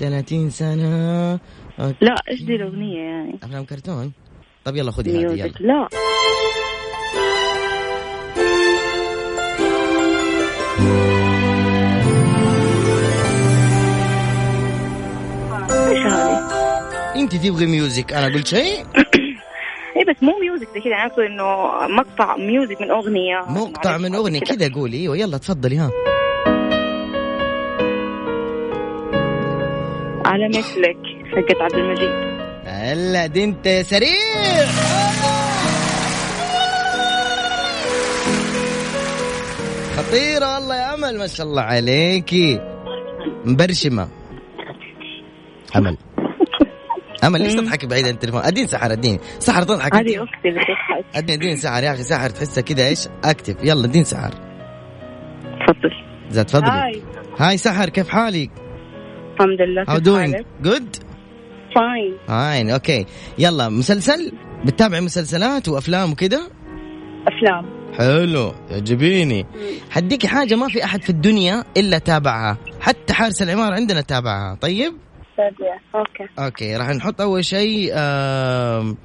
30 0.00 0.50
سنة. 0.50 1.32
okay. 1.80 1.96
لا 2.00 2.14
إيش 2.28 2.42
دي 2.42 2.56
الأغنية 2.56 2.98
يعني؟ 2.98 3.38
أفلام 3.42 3.64
كرتون. 3.64 4.12
طب 4.64 4.76
يلا 4.76 4.90
خذي 4.90 5.10
هذه 5.10 5.32
يلا. 5.32 5.52
لا. 5.60 5.88
إيش 15.88 15.98
هذه؟ 15.98 16.50
أنت 17.16 17.36
تبغي 17.36 17.66
music؟ 17.66 18.12
أنا 18.12 18.34
قلت 18.34 18.46
شيء؟ 18.46 18.84
اي 19.96 20.04
بس 20.08 20.22
مو 20.22 20.38
music 20.40 20.68
زي 20.74 20.80
كذا. 20.80 20.90
يعني 20.92 21.10
أقصد 21.10 21.20
إنه 21.20 21.44
مقطع 21.96 22.36
ميوزك 22.36 22.80
من 22.80 22.90
أغنية. 22.90 23.44
مقطع 23.48 23.98
من 23.98 24.14
أغنية. 24.14 24.40
كذا 24.40 24.74
قولي. 24.74 24.96
أيوه 24.96 25.16
يلا 25.16 25.38
تفضلي 25.38 25.78
ها. 25.78 25.90
على 30.24 30.48
مثلك 30.48 30.96
حقت 31.32 31.62
عبد 31.62 31.74
المجيد. 31.74 32.40
هلا 32.64 33.26
دي 33.26 33.44
انت 33.44 33.68
سريع. 33.68 34.66
خطيرة 39.96 40.54
والله 40.54 40.76
يا 40.76 40.94
أمل 40.94 41.18
ما 41.18 41.26
شاء 41.26 41.46
الله 41.46 41.62
عليكي. 41.62 42.60
مبرشمة. 43.44 44.08
أمل. 45.76 45.96
أمل 47.24 47.40
ليش 47.42 47.54
تضحكي 47.54 47.86
بعيد 47.86 48.04
عن 48.04 48.10
التليفون؟ 48.10 48.42
أدين 48.42 48.66
سحر 48.66 48.92
أدين. 48.92 49.18
سحر 49.38 49.62
تضحك. 49.62 49.94
هذه 49.94 50.22
أختي 50.22 50.48
اللي 50.48 50.60
تضحك. 50.60 51.04
أدين 51.14 51.36
أدين 51.36 51.56
سحر 51.56 51.82
يا 51.82 51.92
أخي 51.92 52.02
سحر. 52.02 52.30
تحسها 52.30 52.62
كذا 52.62 52.86
إيش؟ 52.86 53.08
أكتف. 53.24 53.56
يلا 53.64 53.84
أدين 53.84 54.04
سحر. 54.04 54.30
تفضل. 55.66 55.90
زاد 56.30 56.46
تفضلي. 56.46 56.70
هاي. 56.70 57.02
هاي 57.38 57.56
سحر 57.56 57.88
كيف 57.88 58.08
حالك؟ 58.08 58.50
الحمد 59.40 59.60
لله 59.60 59.84
How 59.84 59.98
doing? 59.98 60.44
Good? 60.62 61.00
فاين 61.74 62.16
فاين 62.28 62.70
أوكي 62.70 63.06
يلا 63.38 63.68
مسلسل؟ 63.68 64.32
بتتابعي 64.64 65.00
مسلسلات 65.00 65.68
وأفلام 65.68 66.12
وكذا 66.12 66.40
أفلام. 67.28 67.80
حلو 67.98 68.52
تعجبيني 68.70 69.46
حديكي 69.90 70.28
حاجة 70.28 70.54
ما 70.54 70.68
في 70.68 70.84
أحد 70.84 71.02
في 71.02 71.10
الدنيا 71.10 71.64
إلا 71.76 71.98
تابعها. 71.98 72.58
حتى 72.80 73.12
حارس 73.14 73.42
العمارة 73.42 73.74
عندنا 73.74 74.00
تابعها. 74.00 74.54
طيب؟ 74.60 74.92
okay. 75.94 76.28
okay 76.38 76.76
راح 76.76 76.88
نحط 76.88 77.20
أول 77.20 77.44
شيء 77.44 77.90
آم، 77.94 78.96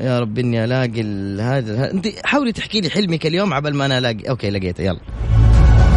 يا 0.00 0.20
رب 0.20 0.38
إني 0.38 0.64
ألاقي 0.64 1.00
ال- 1.00 1.40
هذا 1.40 1.90
أنت 1.90 2.06
حاولي 2.24 2.52
تحكي 2.52 2.80
لي 2.80 2.90
حلمك 2.90 3.26
اليوم 3.26 3.54
عبل 3.54 3.74
ما 3.74 3.86
أنا 3.86 3.98
الاقي 3.98 4.28
okay 4.30 4.50
لقيته 4.50 4.82
يلا. 4.82 5.00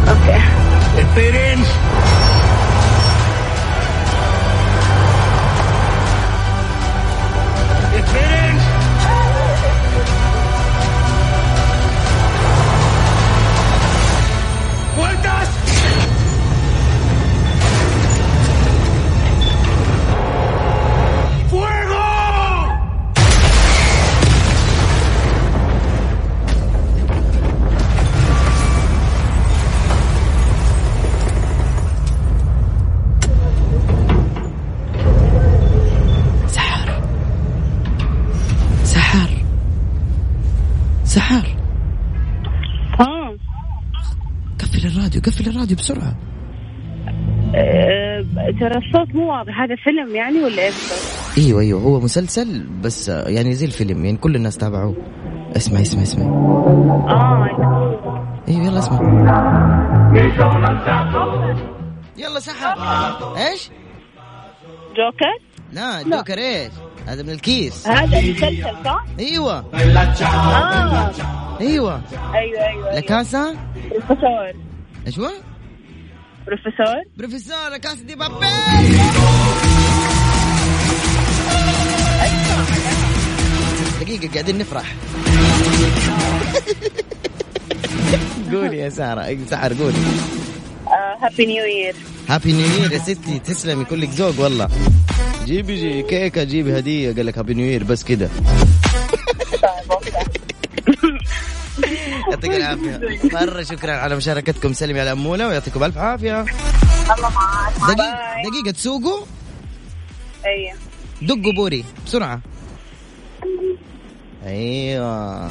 okay. 0.09 0.37
الراديو 45.67 45.77
بسرعة. 45.77 46.15
أه، 47.55 48.25
ترى 48.59 48.77
الصوت 48.77 49.15
مو 49.15 49.31
واضح. 49.31 49.61
هذا 49.61 49.75
فيلم 49.75 50.15
يعني 50.15 50.43
ولا 50.43 50.65
إيش؟ 50.65 50.75
أيوه 51.37 51.61
أيوه. 51.61 51.81
هو 51.81 51.99
مسلسل 51.99 52.67
بس 52.81 53.09
آه، 53.09 53.29
يعني 53.29 53.53
زي 53.53 53.65
الفيلم 53.65 54.05
يعني 54.05 54.17
كل 54.17 54.35
الناس 54.35 54.57
تابعوه. 54.57 54.95
اسمعي 55.57 55.81
اسمعي 55.81 56.03
اسمعي 56.03 56.27
آه 56.27 57.47
أيوه. 58.47 58.67
يلا 58.67 58.79
اسمع. 58.79 58.99
يلا 62.17 62.39
سحر 62.39 62.77
إيش؟ 63.37 63.69
جوكر؟ 64.97 65.39
لا 65.73 66.03
جوكر 66.03 66.37
إيش؟ 66.37 66.71
هذا 67.07 67.23
من 67.23 67.29
الكيس. 67.29 67.87
هذا 67.87 68.31
مسلسل 68.31 68.75
صح؟ 68.85 69.05
أيوه. 69.19 69.57
آه. 69.57 71.11
أيوه. 71.61 72.01
أيوه 72.35 72.65
أيوه 72.67 72.95
La 72.95 73.12
Casa؟ 73.12 73.55
professor 73.91 74.53
إيش 75.07 75.19
هو؟ 75.19 75.29
professor 76.47 77.03
professor 77.17 77.69
La 77.73 77.83
Casa 77.83 78.03
de 78.03 78.15
Papel 78.15 78.45
دقيقة 84.01 84.33
قاعدين 84.33 84.57
نفرح. 84.57 84.95
قولي 88.51 88.77
يا 88.77 88.89
سارة 88.89 89.37
سحر 89.51 89.73
قولي. 89.73 89.97
هابي 91.21 91.45
نيو 91.45 91.65
يير 91.65 91.95
هابي 92.29 92.51
نيو 92.53 92.67
يير 92.81 92.91
يا 92.91 92.97
ستي 92.97 93.39
تسلمي 93.39 93.85
كلك 93.85 94.09
ذوق 94.09 94.39
والله. 94.39 94.69
جيبي 95.45 95.75
جي 95.75 96.01
كيكة 96.01 96.43
جيبي 96.43 96.79
هدية 96.79 97.15
قال 97.15 97.25
لك 97.25 97.37
happy 97.37 97.53
new 97.53 97.65
year 97.65 97.83
بس 97.83 98.03
كده. 98.03 98.29
يعطيك 102.29 102.51
العافية. 102.61 103.19
مرة 103.33 103.63
شكرا 103.63 103.91
على 103.93 104.15
مشاركتكم. 104.15 104.73
سلمي 104.73 104.99
على 104.99 105.11
أمولة 105.11 105.47
ويعطيكم 105.47 105.83
ألف 105.83 105.97
عافية. 105.97 106.41
الله 107.17 107.29
معاك. 107.29 107.73
دقيقة 107.97 108.17
دقيقة 108.49 108.71
تسوقوا؟ 108.71 109.25
أيوه 110.45 110.73
دقوا 111.21 111.53
بوري. 111.53 111.85
بسرعة. 112.05 112.41
أيوه. 114.45 115.49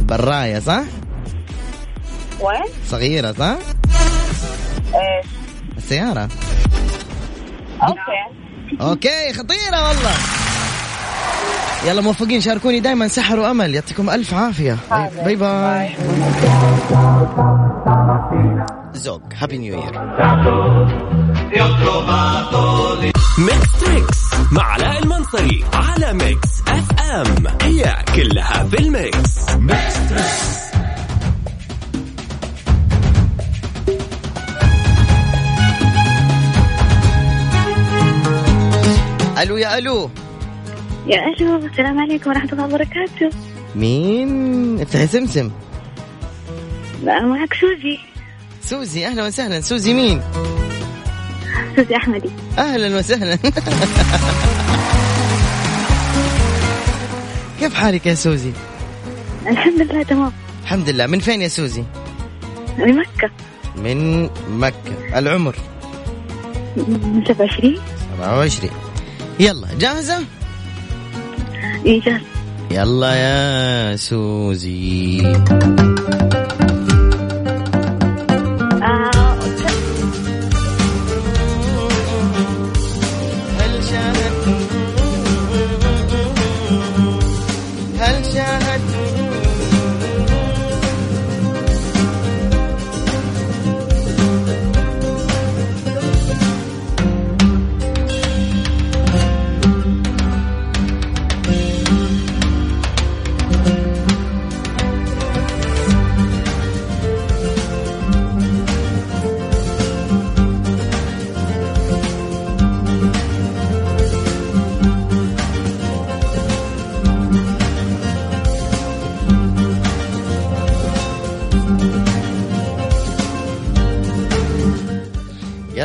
براية 0.00 0.58
صح؟ 0.58 0.82
وين؟ 2.40 2.62
صغيرة 2.90 3.32
صح؟ 3.32 3.56
إيش؟ 4.94 5.26
السيارة. 5.76 6.28
okay. 7.82 8.80
okay 8.80 9.32
خطيرة 9.32 9.88
والله. 9.88 10.14
يلا 11.84 12.00
موفقين 12.00 12.40
شاركوني 12.40 12.80
دائما 12.80 13.08
سحر 13.08 13.38
وأمل. 13.38 13.74
يعطيكم 13.74 14.10
ألف 14.10 14.34
عافية. 14.34 14.76
bye 15.24 15.36
bye 15.36 15.88
زوج 18.94 19.20
happy 19.34 19.58
new 19.58 19.74
year 19.74 20.00
Mix 23.38 23.80
Trix 23.80 24.18
مع 24.52 24.62
علاء 24.62 25.02
المنصري 25.02 25.64
على 25.74 26.12
Mix 26.12 26.48
FM 26.68 27.46
هي 27.62 27.96
كلها 28.16 28.64
في 28.64 28.78
ال 28.78 28.92
mix. 28.92 29.46
ألو 39.42 39.56
يا 39.56 39.78
ألو. 39.78 40.10
يا 41.06 41.26
ألو 41.28 41.56
السلام 41.56 42.00
عليكم 42.00 42.30
ورحمة 42.30 42.52
الله 42.52 42.64
وبركاته. 42.64 43.30
مين؟ 43.76 44.80
افتحي 44.80 45.06
سمسم 45.06 45.50
معك 47.04 47.54
سوزي. 47.54 47.98
سوزي 48.62 49.06
أهلا 49.06 49.26
وسهلا. 49.26 49.60
سوزي 49.60 49.94
مين؟ 49.94 50.22
سوزي 51.76 51.96
أحمدي. 51.96 52.30
أهلا 52.58 52.96
وسهلا. 52.98 53.36
كيف 57.60 57.74
حالك 57.74 58.06
يا 58.06 58.14
سوزي؟ 58.14 58.52
الحمد 59.48 59.80
لله 59.80 60.02
تمام. 60.02 60.32
الحمد 60.62 60.88
لله. 60.90 61.06
من 61.06 61.18
فين 61.18 61.42
يا 61.42 61.48
سوزي؟ 61.48 61.84
من 62.78 62.96
مكة. 62.96 63.30
من 63.76 64.22
مكة. 64.48 65.18
العمر؟ 65.18 65.56
من 66.76 67.24
27 67.28 67.76
27 68.18 68.70
يلا 69.40 69.68
جاهزة؟ 69.78 70.24
ايجاز 71.86 72.20
يلا 72.70 73.14
يا 73.14 73.96
سوزي. 73.96 75.22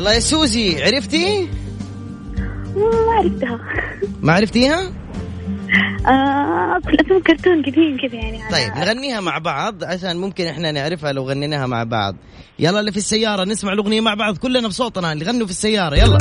يلا 0.01 0.11
يا 0.11 0.19
سوزي 0.19 0.83
عرفتي؟ 0.83 1.49
ما 2.75 3.13
عرفتها 3.13 3.59
ما 4.21 4.33
عرفتيها؟ 4.33 4.91
آه 6.07 6.77
افلام 6.77 7.21
كرتون 7.21 7.61
قديم 7.61 7.97
كذا 8.01 8.15
يعني 8.15 8.39
طيب 8.51 8.73
نغنيها 8.77 9.21
مع 9.21 9.37
بعض 9.37 9.83
عشان 9.83 10.17
ممكن 10.17 10.45
إحنا 10.45 10.71
نعرفها 10.71 11.11
لو 11.11 11.29
غنيناها 11.29 11.65
مع 11.65 11.83
بعض 11.83 12.15
يلا 12.59 12.79
اللي 12.79 12.91
في 12.91 12.97
السيارة 12.97 13.43
نسمع 13.43 13.73
الأغنية 13.73 14.01
مع 14.01 14.13
بعض 14.13 14.37
كلنا 14.37 14.67
بصوتنا 14.67 15.13
اللي 15.13 15.25
غنوا 15.25 15.45
في 15.45 15.51
السيارة 15.51 15.95
يلا 15.95 16.17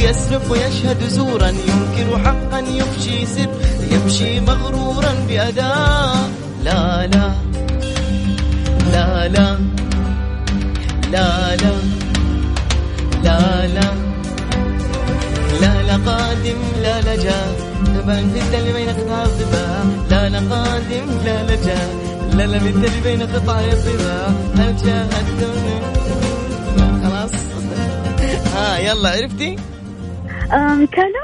ويسرق 0.00 0.52
ويشهد 0.52 1.08
زورا 1.08 1.48
ينكر 1.48 2.18
حقا 2.24 2.58
يفشي 2.58 3.26
سر 3.26 3.48
يمشي 3.90 4.40
مغرورا 4.40 5.14
بأداء 5.28 6.30
لا 6.64 7.06
لا 7.06 7.32
لا 8.92 9.28
لا 9.28 9.56
لا 11.12 11.56
لا 11.56 11.76
لا 13.24 13.66
لا 13.66 13.92
لا 15.60 15.82
لا 15.82 15.96
قادم 16.10 16.58
لا 16.82 17.00
لجا 17.00 17.40
تبان 17.84 18.30
اللي 18.54 18.72
بين 18.72 18.88
قطع 18.88 19.22
الضباع 19.24 19.84
لا 20.10 20.28
لا 20.28 20.38
قادم 20.54 21.06
لا 21.24 21.42
لجا 21.42 21.78
لا 22.36 22.46
لا 22.46 22.56
اللي 22.56 22.90
بين 23.04 23.22
قطع 23.22 23.60
الضباع 23.60 24.26
هل 24.56 24.74
شاهدتم 24.84 25.54
خلاص 27.02 27.30
ها 28.54 28.78
يلا 28.78 29.08
عرفتي 29.08 29.56
آه 29.56 29.79
ميكالو 30.54 31.22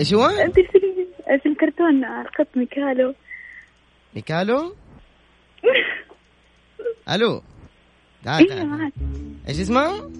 إيش 0.00 0.14
هو؟ 0.14 0.28
في 1.42 1.46
الكرتون 1.48 2.04
القط 2.04 2.46
ميكالو. 2.56 3.14
ميكالو؟ 4.16 4.74
ألو. 7.14 7.42
تعال 8.24 8.50
أيوه 8.52 8.78
تعال 8.78 8.92
إيش 9.48 9.60
اسمه؟ 9.60 10.10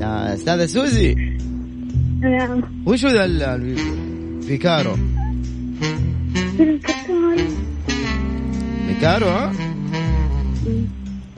يا 0.00 0.34
أستاذة 0.34 0.66
سوزي. 0.66 1.14
نعم. 2.20 2.82
وش 2.86 3.04
هو 3.04 3.10
ذا 3.10 3.24
ال- 3.24 3.42
ال- 3.42 4.42
فيكارو؟ 4.42 4.94
فيلم 6.56 6.78
كرتون. 6.78 7.36
فيكارو 8.86 9.26
ها؟ 9.26 9.52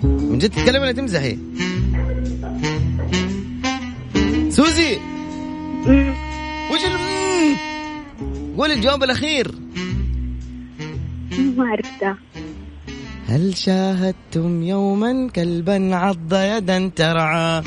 من 0.04 0.38
جد 0.38 0.50
تتكلم 0.50 0.82
ولا 0.82 0.92
تمزحي؟ 0.92 1.38
سوزي. 4.56 4.98
وش؟ 6.70 6.80
قولي 8.58 8.74
الجواب 8.74 9.02
الأخير. 9.02 9.54
ما 11.56 11.66
عرفتها. 11.66 12.18
هل 13.28 13.56
شاهدتم 13.56 14.62
يوما 14.62 15.28
كلبا 15.36 15.96
عض 15.96 16.32
يدا 16.32 16.90
ترعى؟ 16.96 17.62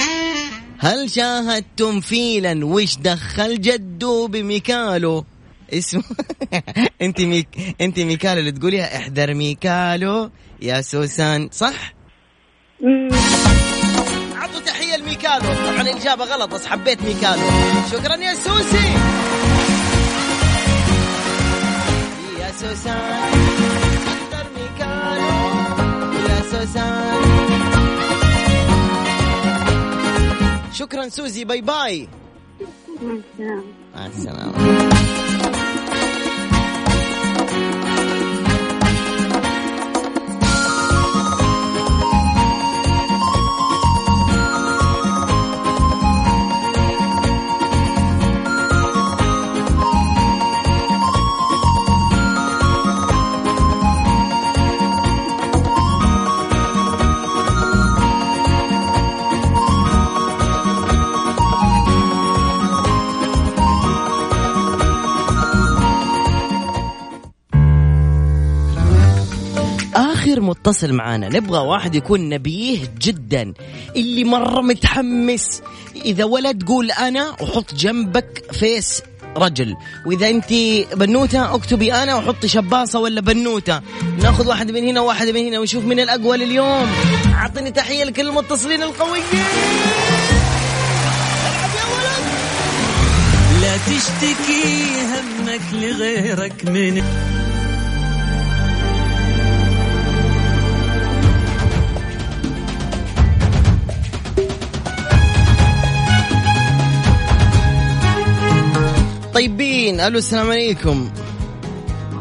هل 0.78 1.10
شاهدتم 1.10 2.00
فيلا 2.00 2.66
وش 2.66 2.98
دخل 2.98 3.62
جده 3.62 4.28
بميكالو؟ 4.28 5.26
اسمه 5.74 6.04
انت 7.02 7.22
ميك 7.22 7.48
انت 7.82 8.00
ميكالو 8.00 8.40
اللي 8.40 8.52
تقوليها 8.52 8.98
احذر 8.98 9.34
ميكالو 9.34 10.30
يا 10.62 10.82
سوسان 10.82 11.50
صح؟ 11.52 11.94
لميكالو 15.08 15.54
طبعا 15.72 15.82
الإجابة 15.82 16.26
غلط 16.26 16.54
بس 16.54 16.66
حبيت 16.66 17.02
ميكالو. 17.02 17.42
شكرا 17.92 18.16
يا 18.16 18.34
سوسي. 18.34 18.88
يا 22.40 22.52
سوسان 22.52 23.34
احذر 24.08 24.48
ميكالو. 24.58 25.32
يا 26.30 26.42
سوسان. 26.52 27.22
شكرا 30.74 31.10
سوزي 31.10 31.46
باي 31.46 31.62
باي. 31.62 32.10
مع 33.02 33.16
السلامة. 33.16 33.64
مع 33.96 34.06
السلامة. 34.06 34.88
اتصل 70.50 70.94
معانا. 70.94 71.30
نبغى 71.30 71.60
واحد 71.60 71.96
يكون 71.96 72.30
نبيه 72.30 72.80
جدا. 73.02 73.54
اللي 73.96 74.24
مرة 74.24 74.62
متحمس. 74.62 75.62
إذا 76.06 76.24
ولد 76.24 76.64
قول 76.64 76.92
أنا 76.92 77.30
وحط 77.42 77.74
جنبك 77.74 78.44
فيس 78.52 79.02
رجل. 79.38 79.76
وإذا 80.06 80.30
أنت 80.30 80.54
بنوتة 80.96 81.56
اكتبي 81.56 81.94
أنا 81.94 82.16
وحطي 82.16 82.48
شباصة 82.48 83.00
ولا 83.00 83.22
بنوتة. 83.22 83.82
ناخذ 84.24 84.48
واحد 84.48 84.72
من 84.72 84.84
هنا 84.84 85.02
وواحد 85.02 85.28
من 85.28 85.48
هنا 85.48 85.60
ونشوف 85.60 85.86
من 85.86 86.00
الاقوى 86.00 86.36
اليوم. 86.36 86.88
اعطيني 87.34 87.72
تحية 87.72 88.04
لكل 88.04 88.28
المتصلين 88.28 88.84
القويين. 88.84 89.24
لا 93.62 93.78
تشتكي 93.78 94.74
همك 95.02 95.62
لغيرك 95.74 96.66
من 96.66 97.04
طيبين. 109.38 110.00
ألو 110.00 110.18
السلام 110.18 110.52
عليكم. 110.52 111.12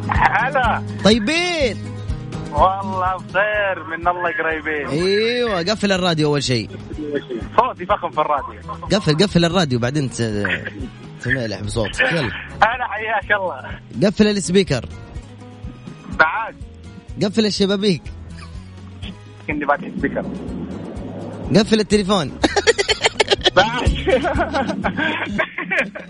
هلا. 0.09 0.83
طيبين. 1.05 1.76
والله 2.52 3.16
بخير 3.16 3.85
من 3.85 4.09
الله 4.09 4.31
قريبين. 4.38 4.88
أيوه 4.88 5.62
قفل 5.62 5.92
الراديو 5.92 6.29
أول 6.29 6.42
شيء. 6.42 6.70
صوتي 7.57 7.87
فخم 7.87 8.11
في 8.11 8.20
الراديو. 8.20 8.61
قفل 8.92 9.16
قفل 9.16 9.44
الراديو 9.44 9.79
بعدين 9.79 10.11
تملح 11.20 11.61
بصوتك 11.61 12.00
يلا. 12.00 12.31
هلا 12.62 12.87
حياك 12.88 13.33
الله. 13.33 13.81
قفل 14.07 14.26
السبيكر. 14.26 14.88
معاك. 16.20 16.55
قفل 17.22 17.46
الشبابيك. 17.46 18.02
كني 19.46 19.64
بعد 19.64 19.92
سبيكر. 19.98 20.24
قفل 21.57 21.81
التليفون. 21.81 22.33
معاك 23.57 23.88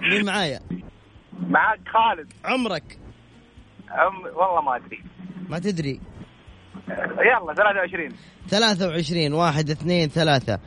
مين 0.02 0.24
معايا؟ 0.24 0.60
معاك 1.40 1.80
خالد. 1.92 2.32
عمرك؟ 2.44 2.98
أم 3.90 4.24
والله 4.36 4.60
ما 4.60 4.76
أدري. 4.76 5.02
ما 5.48 5.58
تدري. 5.58 6.00
يلا 7.18 7.54
23 7.54 8.12
23 8.48 9.32
واحد 9.32 9.70
اثنين 9.70 10.08
ثلاثة. 10.08 10.58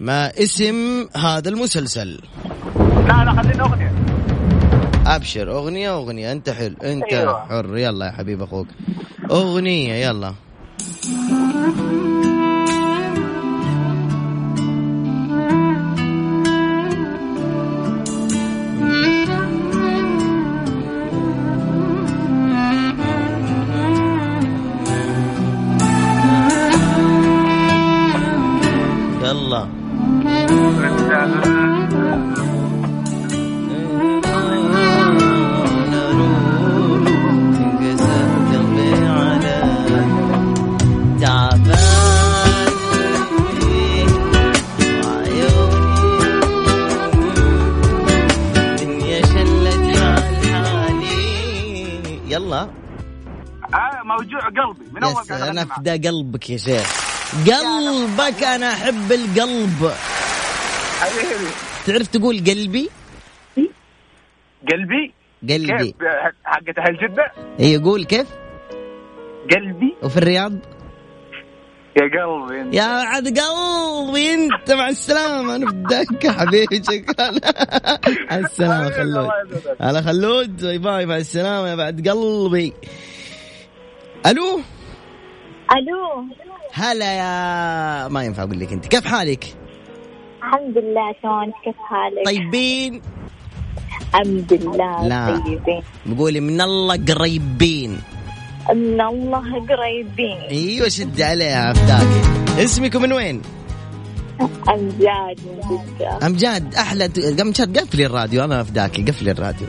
ما 0.00 0.26
اسم 0.28 1.08
هذا 1.16 1.48
المسلسل؟ 1.48 2.20
لا 2.78 3.24
لا 3.24 3.42
خلينا 3.42 3.64
اغنيه 3.64 3.92
أبشر. 5.06 5.50
أغنية 5.52 5.94
أغنية. 5.94 6.32
أنت 6.32 6.50
حلو 6.50 6.76
أنت 6.84 7.12
أيوة. 7.12 7.46
حر. 7.48 7.76
يلا 7.76 8.06
يا 8.06 8.10
حبيب 8.10 8.42
أخوك. 8.42 8.68
أغنية 9.30 9.94
يلا. 9.94 10.34
أغني 55.60 55.68
معك. 55.68 55.78
نفدى 55.78 56.08
قلبك 56.08 56.50
يا 56.50 56.56
شيخ. 56.56 57.08
قلبك 57.46 58.42
أنا 58.44 58.72
أحب 58.72 59.12
القلب. 59.12 59.92
حبيبي. 61.00 61.50
تعرف 61.86 62.06
تقول 62.06 62.36
قلبي؟ 62.38 62.90
قلبي؟ 64.72 65.14
قلبي. 65.50 65.92
كيف؟ 65.92 65.94
حقت 66.44 66.78
أهل 66.78 66.96
جدة؟ 66.96 67.32
اي 67.60 67.72
يقول 67.72 68.04
كيف؟ 68.04 68.26
قلبي. 69.50 69.96
وفي 70.02 70.16
الرياض؟ 70.16 70.52
يا 71.96 72.02
قلبي 72.02 72.60
أنت. 72.60 72.74
يا 72.74 72.82
عاد 72.82 73.38
قلبي 73.38 74.34
أنت. 74.34 74.72
مع 74.72 74.88
السلامة. 74.88 75.56
أنا 75.56 75.66
حبيبي. 76.26 76.82
شكرا. 76.82 77.30
على 78.30 78.44
السلامة 78.44 78.90
خلود. 78.90 79.30
هلا 79.80 80.02
خلود. 80.02 80.56
bye 80.60 80.78
bye 80.78 81.06
مع 81.06 81.16
السلامة. 81.16 81.68
يا 81.68 81.74
بعد 81.74 82.08
قلبي. 82.08 82.72
ألو؟ 84.26 84.60
ألو 85.72 86.24
هلا 86.72 87.12
يا 87.18 88.08
ما 88.08 88.22
ينفع 88.24 88.42
أقول 88.42 88.60
لك 88.60 88.72
أنت 88.72 88.86
كيف 88.86 89.06
حالك؟ 89.06 89.44
الحمد 90.42 90.78
لله 90.78 91.14
شلونك 91.22 91.54
كيف 91.64 91.76
حالك؟ 91.90 92.24
طيبين 92.26 93.02
الحمد 94.14 94.52
لله 94.52 95.06
لا. 95.08 95.40
طيبين 95.44 95.82
بقولي 96.06 96.40
من 96.40 96.60
الله 96.60 96.96
قريبين 97.08 98.00
من 98.74 99.00
الله 99.00 99.66
قريبين 99.66 100.38
أيوه 100.50 100.88
شد 100.88 101.20
عليها 101.20 101.70
افتاكي 101.70 102.20
اسمك 102.64 102.96
من 102.96 103.12
وين؟ 103.12 103.42
أمجاد 104.68 105.38
من 105.46 105.60
جدة 105.98 106.26
امجاد 106.26 106.74
أحلى 106.74 107.10
امجاد 107.42 107.78
قفلي 107.78 108.06
الراديو 108.06 108.44
أنا 108.44 108.60
افداكي 108.60 109.02
قفلي 109.02 109.30
الراديو 109.30 109.66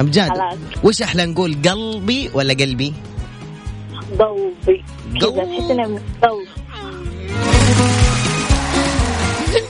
أمجاد 0.00 0.28
خلاص. 0.30 0.58
وش 0.84 1.02
أحلى 1.02 1.26
نقول 1.26 1.54
قلبي 1.68 2.30
ولا 2.34 2.54
قلبي؟ 2.54 2.92
ضوبي 4.12 4.84
كذا. 5.20 5.44
تحس 5.44 5.70
إنه 5.70 6.00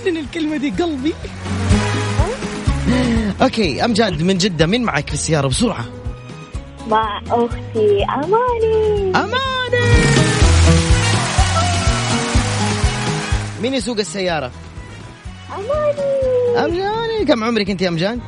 من 0.07 0.17
الكلمة 0.17 0.57
دي 0.57 0.71
قلبي 0.71 1.15
أوكي 3.43 3.85
امجاد 3.85 4.23
من 4.23 4.39
جدة 4.39 4.67
مين 4.67 4.83
معك 4.83 5.09
في 5.09 5.15
السيارة 5.15 5.49
بسرعة؟ 5.49 5.85
مع 6.89 7.21
أختي 7.31 8.05
أماني 8.05 9.11
امانه 9.17 9.95
مين 13.63 13.75
يسوق 13.75 13.99
السيارة؟ 13.99 14.51
أماني 15.55 16.65
امجاد 16.65 17.29
كم 17.29 17.45
عمرك 17.45 17.71
أنت 17.71 17.83
يا 17.83 17.89
امجاد؟ 17.89 18.21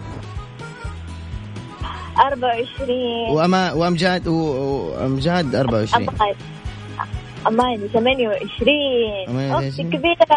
24 2.18 3.30
وأما 3.30 3.72
وامجاد 3.72 4.28
و- 4.28 4.34
وامجاد 4.34 5.54
24 5.54 6.08
أماني 6.08 6.36
اماني 7.46 7.88
28 7.88 9.28
أماني 9.28 9.52
أختي 9.54 9.70
28. 9.70 9.90
كبيرة. 9.90 10.26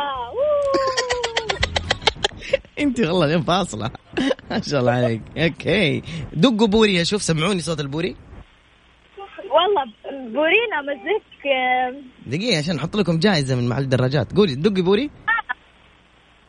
أنت 2.79 2.99
والله 2.99 3.25
اليوم 3.25 3.43
فاصلة. 3.43 3.91
ما 4.51 4.61
شاء 4.61 4.79
الله 4.79 4.91
عليك. 4.91 5.21
okay. 5.38 6.01
دقوا 6.33 6.67
بوري 6.67 7.01
أشوف 7.01 7.21
سمعوني 7.21 7.59
صوت 7.59 7.79
البوري. 7.79 8.15
والله 9.49 9.83
بورينا 10.33 10.81
مزيك 10.81 11.23
دقيقة 12.27 12.57
عشان 12.57 12.75
نحط 12.75 12.95
لكم 12.95 13.19
جائزة 13.19 13.55
من 13.55 13.69
محل 13.69 13.81
الدراجات. 13.81 14.33
قولي 14.33 14.55
دقي 14.55 14.81
بوري. 14.81 15.09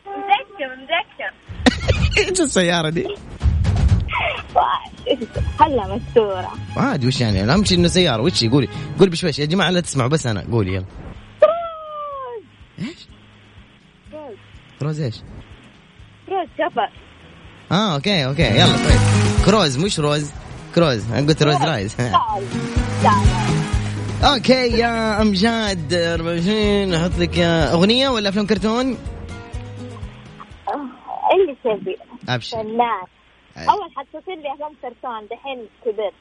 مذكر 0.07 0.77
مذكر 0.77 1.33
إيش 2.31 2.41
السيارة 2.41 2.89
دي؟ 2.89 3.07
هلا 5.61 5.95
مستورة. 5.97 6.53
عادي 6.77 7.07
وش 7.07 7.21
يعني؟ 7.21 7.53
اهم 7.53 7.65
شيء 7.65 7.79
إنه 7.79 7.89
سيارة. 7.89 8.23
وش 8.23 8.45
قولي 8.45 8.69
قولي 8.99 9.11
بشويش 9.11 9.39
يا 9.39 9.45
جماعة 9.45 9.71
لا 9.71 9.81
تسمعوا 9.81 10.11
بس 10.11 10.27
أنا. 10.27 10.45
قولي 10.53 10.75
يلا. 10.75 10.85
إيش؟ 12.79 13.07
Cruze 14.81 15.01
إيش؟ 15.01 15.17
روز 16.29 16.49
سفر 16.59 16.91
آه 17.73 17.95
okay 17.95 18.27
okay. 18.27 18.43
يلا 18.43 18.67
طيب. 18.77 19.01
Cruze 19.47 19.79
مش 19.79 20.01
روز. 20.01 20.31
Cruze. 20.75 21.13
أنا 21.13 21.27
قلت 21.27 21.43
روز 21.43 21.57
رايز. 21.63 21.97
أوكي 24.25 24.53
يا 24.79 25.23
أمجاد 25.23 25.95
24 25.95 26.95
أحط 26.95 27.19
لك 27.19 27.39
أغنية 27.39 28.09
ولا 28.09 28.29
أفلام 28.29 28.47
كرتون؟ 28.47 28.97
اللي 31.33 31.57
تبي 31.65 31.97
أبشر. 32.29 32.57
فنان. 32.57 33.07
أول 33.69 33.91
حتصل 33.97 34.43
لي 34.43 34.53
افلام 34.55 34.73
كرتون 34.83 35.27
دحين 35.31 35.67
كبرت 35.85 36.13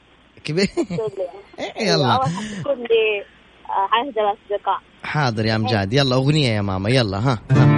كبير. 0.44 0.66
إيه، 1.58 1.86
يلا. 1.88 2.12
أول 2.14 2.24
حتصل 2.26 2.78
لي 2.78 3.24
آه، 3.68 3.88
عهد 3.92 4.18
الأصدقاء. 4.18 4.80
حاضر 5.02 5.46
يا 5.46 5.56
أمجاد. 5.56 5.92
يلا 5.92 6.14
أغنية 6.16 6.48
يا 6.48 6.62
ماما. 6.62 6.90
يلا 6.90 7.18
ها, 7.18 7.38
ها. 7.50 7.70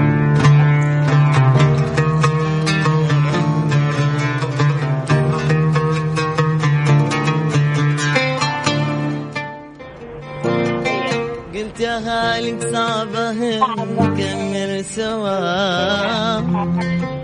عليك 11.87 12.63
صعبة 12.63 13.33
نكمل 13.33 14.85
سوا. 14.85 15.39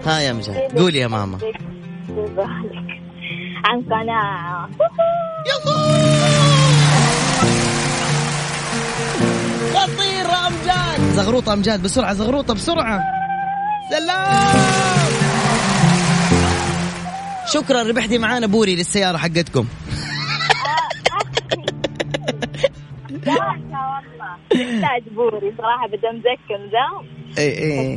ها 0.07 0.21
يا 0.21 0.33
مجد 0.33 0.79
قولي 0.79 0.99
يا 0.99 1.07
ماما. 1.09 1.39
عن 3.65 3.83
قناعة 3.83 4.69
خطيرة 9.75 10.47
أمجاد! 10.47 11.01
زغروطة 11.01 11.53
أمجاد 11.53 11.83
بسرعة 11.83 12.13
زغروطة 12.15 12.55
بسرعة! 12.55 13.03
سلام! 13.91 15.09
شكرا 17.53 17.83
ربحتي 17.83 18.19
معانا 18.19 18.47
بوري 18.47 18.77
للسيارة 18.77 19.17
حقتكم. 19.17 19.67
محتاج 24.55 25.03
بوري 25.15 25.55
صراحة 25.59 25.89
بدأ 25.89 26.13
مزكم 26.13 26.71
ذا 26.73 27.09
اي 27.39 27.59
اي 27.59 27.97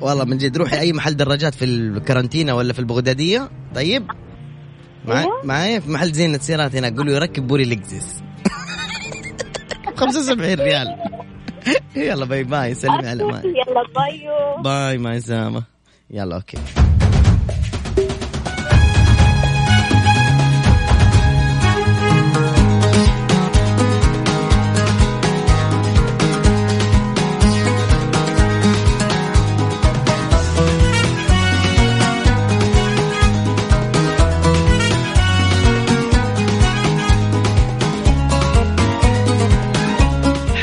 والله 0.00 0.24
من 0.24 0.38
جد 0.38 0.56
روحي 0.56 0.80
أي 0.80 0.92
محل 0.92 1.16
دراجات 1.16 1.54
في 1.54 1.64
الكارنتينا 1.64 2.52
ولا 2.54 2.72
في 2.72 2.78
البغدادية. 2.78 3.50
طيب. 3.74 4.06
معي. 5.04 5.26
معايا 5.44 5.80
في 5.80 5.90
محل 5.90 6.12
زينة 6.12 6.38
سيارات 6.38 6.76
هناك 6.76 6.96
قولوا 6.96 7.14
يركب 7.14 7.46
بوري 7.46 7.64
لكزس 7.64 8.22
75 9.96 10.54
ريال. 10.54 10.96
يلا 11.96 12.24
باي 12.24 12.44
باي 12.44 12.74
سلمي 12.74 13.08
على 13.08 13.24
ماي 13.24 13.42
يلا 13.44 13.82
طيب 13.94 14.62
باي 14.62 14.98
ماي 14.98 15.20
سامة 15.20 15.62
يلا 16.10 16.36
أوكي. 16.36 16.87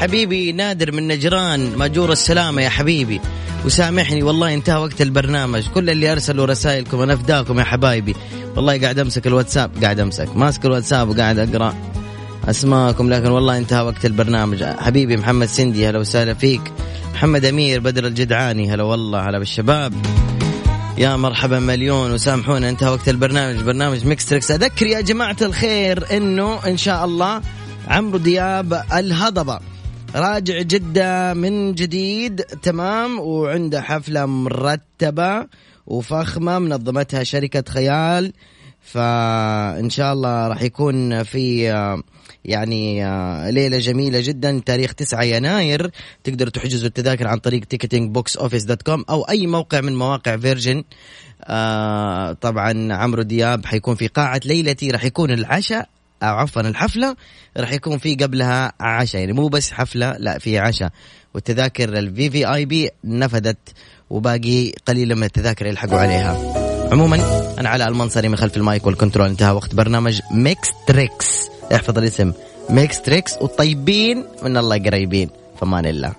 حبيبي 0.05 0.51
نادر 0.51 0.91
من 0.91 1.07
نجران 1.07 1.77
ماجور 1.77 2.11
السلامة 2.11 2.61
يا 2.61 2.69
حبيبي. 2.69 3.21
وسامحني 3.65 4.23
والله 4.23 4.53
انتهى 4.53 4.77
وقت 4.77 5.01
البرنامج. 5.01 5.67
كل 5.67 5.89
اللي 5.89 6.11
أرسلوا 6.11 6.45
رسائلكم 6.45 7.01
أنا 7.01 7.13
أفداكم 7.13 7.59
يا 7.59 7.63
حبايبي. 7.63 8.15
والله 8.55 8.81
قاعد 8.81 8.99
أمسك 8.99 9.27
الواتساب 9.27 9.71
قاعد 9.83 9.99
أمسك. 9.99 10.35
ماسك 10.35 10.65
الواتساب 10.65 11.09
وقاعد 11.09 11.39
أقرأ. 11.39 11.75
أسماءكم 12.45 13.09
لكن 13.09 13.31
والله 13.31 13.57
انتهى 13.57 13.81
وقت 13.81 14.05
البرنامج. 14.05 14.63
حبيبي 14.63 15.17
محمد 15.17 15.47
سندي 15.47 15.89
هلا 15.89 15.99
وسهلا 15.99 16.33
فيك. 16.33 16.61
محمد 17.13 17.45
أمير 17.45 17.79
بدر 17.79 18.07
الجدعاني 18.07 18.73
هلا 18.73 18.83
والله 18.83 19.29
هلا 19.29 19.39
بالشباب. 19.39 19.93
يا 20.97 21.15
مرحبا 21.15 21.59
مليون 21.59 22.11
وسامحونا 22.11 22.69
انتهى 22.69 22.89
وقت 22.89 23.09
البرنامج. 23.09 23.61
برنامج 23.61 24.05
Mix 24.05 24.25
Trix. 24.25 24.51
أذكر 24.51 24.87
يا 24.87 25.01
جماعة 25.01 25.37
الخير 25.41 26.17
إنه 26.17 26.59
إن 26.67 26.77
شاء 26.77 27.05
الله 27.05 27.41
عمرو 27.87 28.17
دياب 28.17 28.83
الهضبة. 28.93 29.74
راجع 30.15 30.61
جدة 30.61 31.33
من 31.33 31.73
جديد 31.73 32.41
تمام؟ 32.41 33.19
وعنده 33.19 33.81
حفلة 33.81 34.25
مرتبة 34.25 35.47
وفخمة 35.87 36.59
منظمتها 36.59 37.23
شركة 37.23 37.63
خيال. 37.71 38.33
فإن 38.81 39.89
شاء 39.89 40.13
الله 40.13 40.47
راح 40.47 40.61
يكون 40.61 41.23
في 41.23 41.63
يعني 42.45 42.95
ليلة 43.51 43.77
جميلة 43.77 44.19
جدا 44.21 44.61
تاريخ 44.65 44.93
9 44.93 45.23
يناير. 45.23 45.91
تقدروا 46.23 46.51
تحجزوا 46.51 46.87
التذاكر 46.87 47.27
عن 47.27 47.37
طريق 47.37 47.63
ticketing 47.63 48.09
box 48.17 48.41
office 48.41 48.65
dot 48.67 48.81
com 48.81 49.05
أو 49.09 49.21
أي 49.21 49.47
موقع 49.47 49.81
من 49.81 49.95
مواقع 49.95 50.37
Virgin 50.37 50.83
آه 51.43 52.33
طبعا 52.33 52.93
عمرو 52.93 53.21
دياب 53.21 53.65
حيكون 53.65 53.95
في 53.95 54.07
قاعة 54.07 54.41
ليلتي 54.45 54.91
راح 54.91 55.05
يكون 55.05 55.31
العشاء. 55.31 55.89
أو 56.23 56.35
عفوا 56.35 56.61
الحفلة 56.61 57.15
راح 57.57 57.73
يكون 57.73 57.97
في 57.97 58.15
قبلها 58.15 58.73
عشاء 58.79 59.21
يعني 59.21 59.33
مو 59.33 59.47
بس 59.47 59.71
حفلة 59.71 60.15
لا 60.19 60.37
في 60.39 60.59
عشاء. 60.59 60.89
والتذاكر 61.33 61.89
ال 61.97 62.29
VVIP 62.29 62.89
نفذت 63.03 63.57
وباقي 64.09 64.71
قليل 64.71 65.15
من 65.15 65.23
التذاكر 65.23 65.65
يلحقوا 65.65 65.99
عليها. 65.99 66.37
عموما 66.91 67.15
أنا 67.59 67.69
علاء 67.69 67.87
المنصري 67.87 68.29
من 68.29 68.35
خلف 68.35 68.57
ال 68.57 68.64
mic 68.64 68.85
وال 68.85 68.95
control 68.95 69.27
انتهى 69.27 69.51
وقت 69.51 69.75
برنامج 69.75 70.21
Mix 70.31 70.69
Trix 70.87 71.49
احفظ 71.75 71.97
الاسم. 71.97 72.33
Mix 72.69 73.01
Trix 73.01 73.37
والطيبين 73.41 74.25
من 74.43 74.57
الله 74.57 74.77
قريبين. 74.77 75.29
فمان 75.59 75.85
الله. 75.85 76.13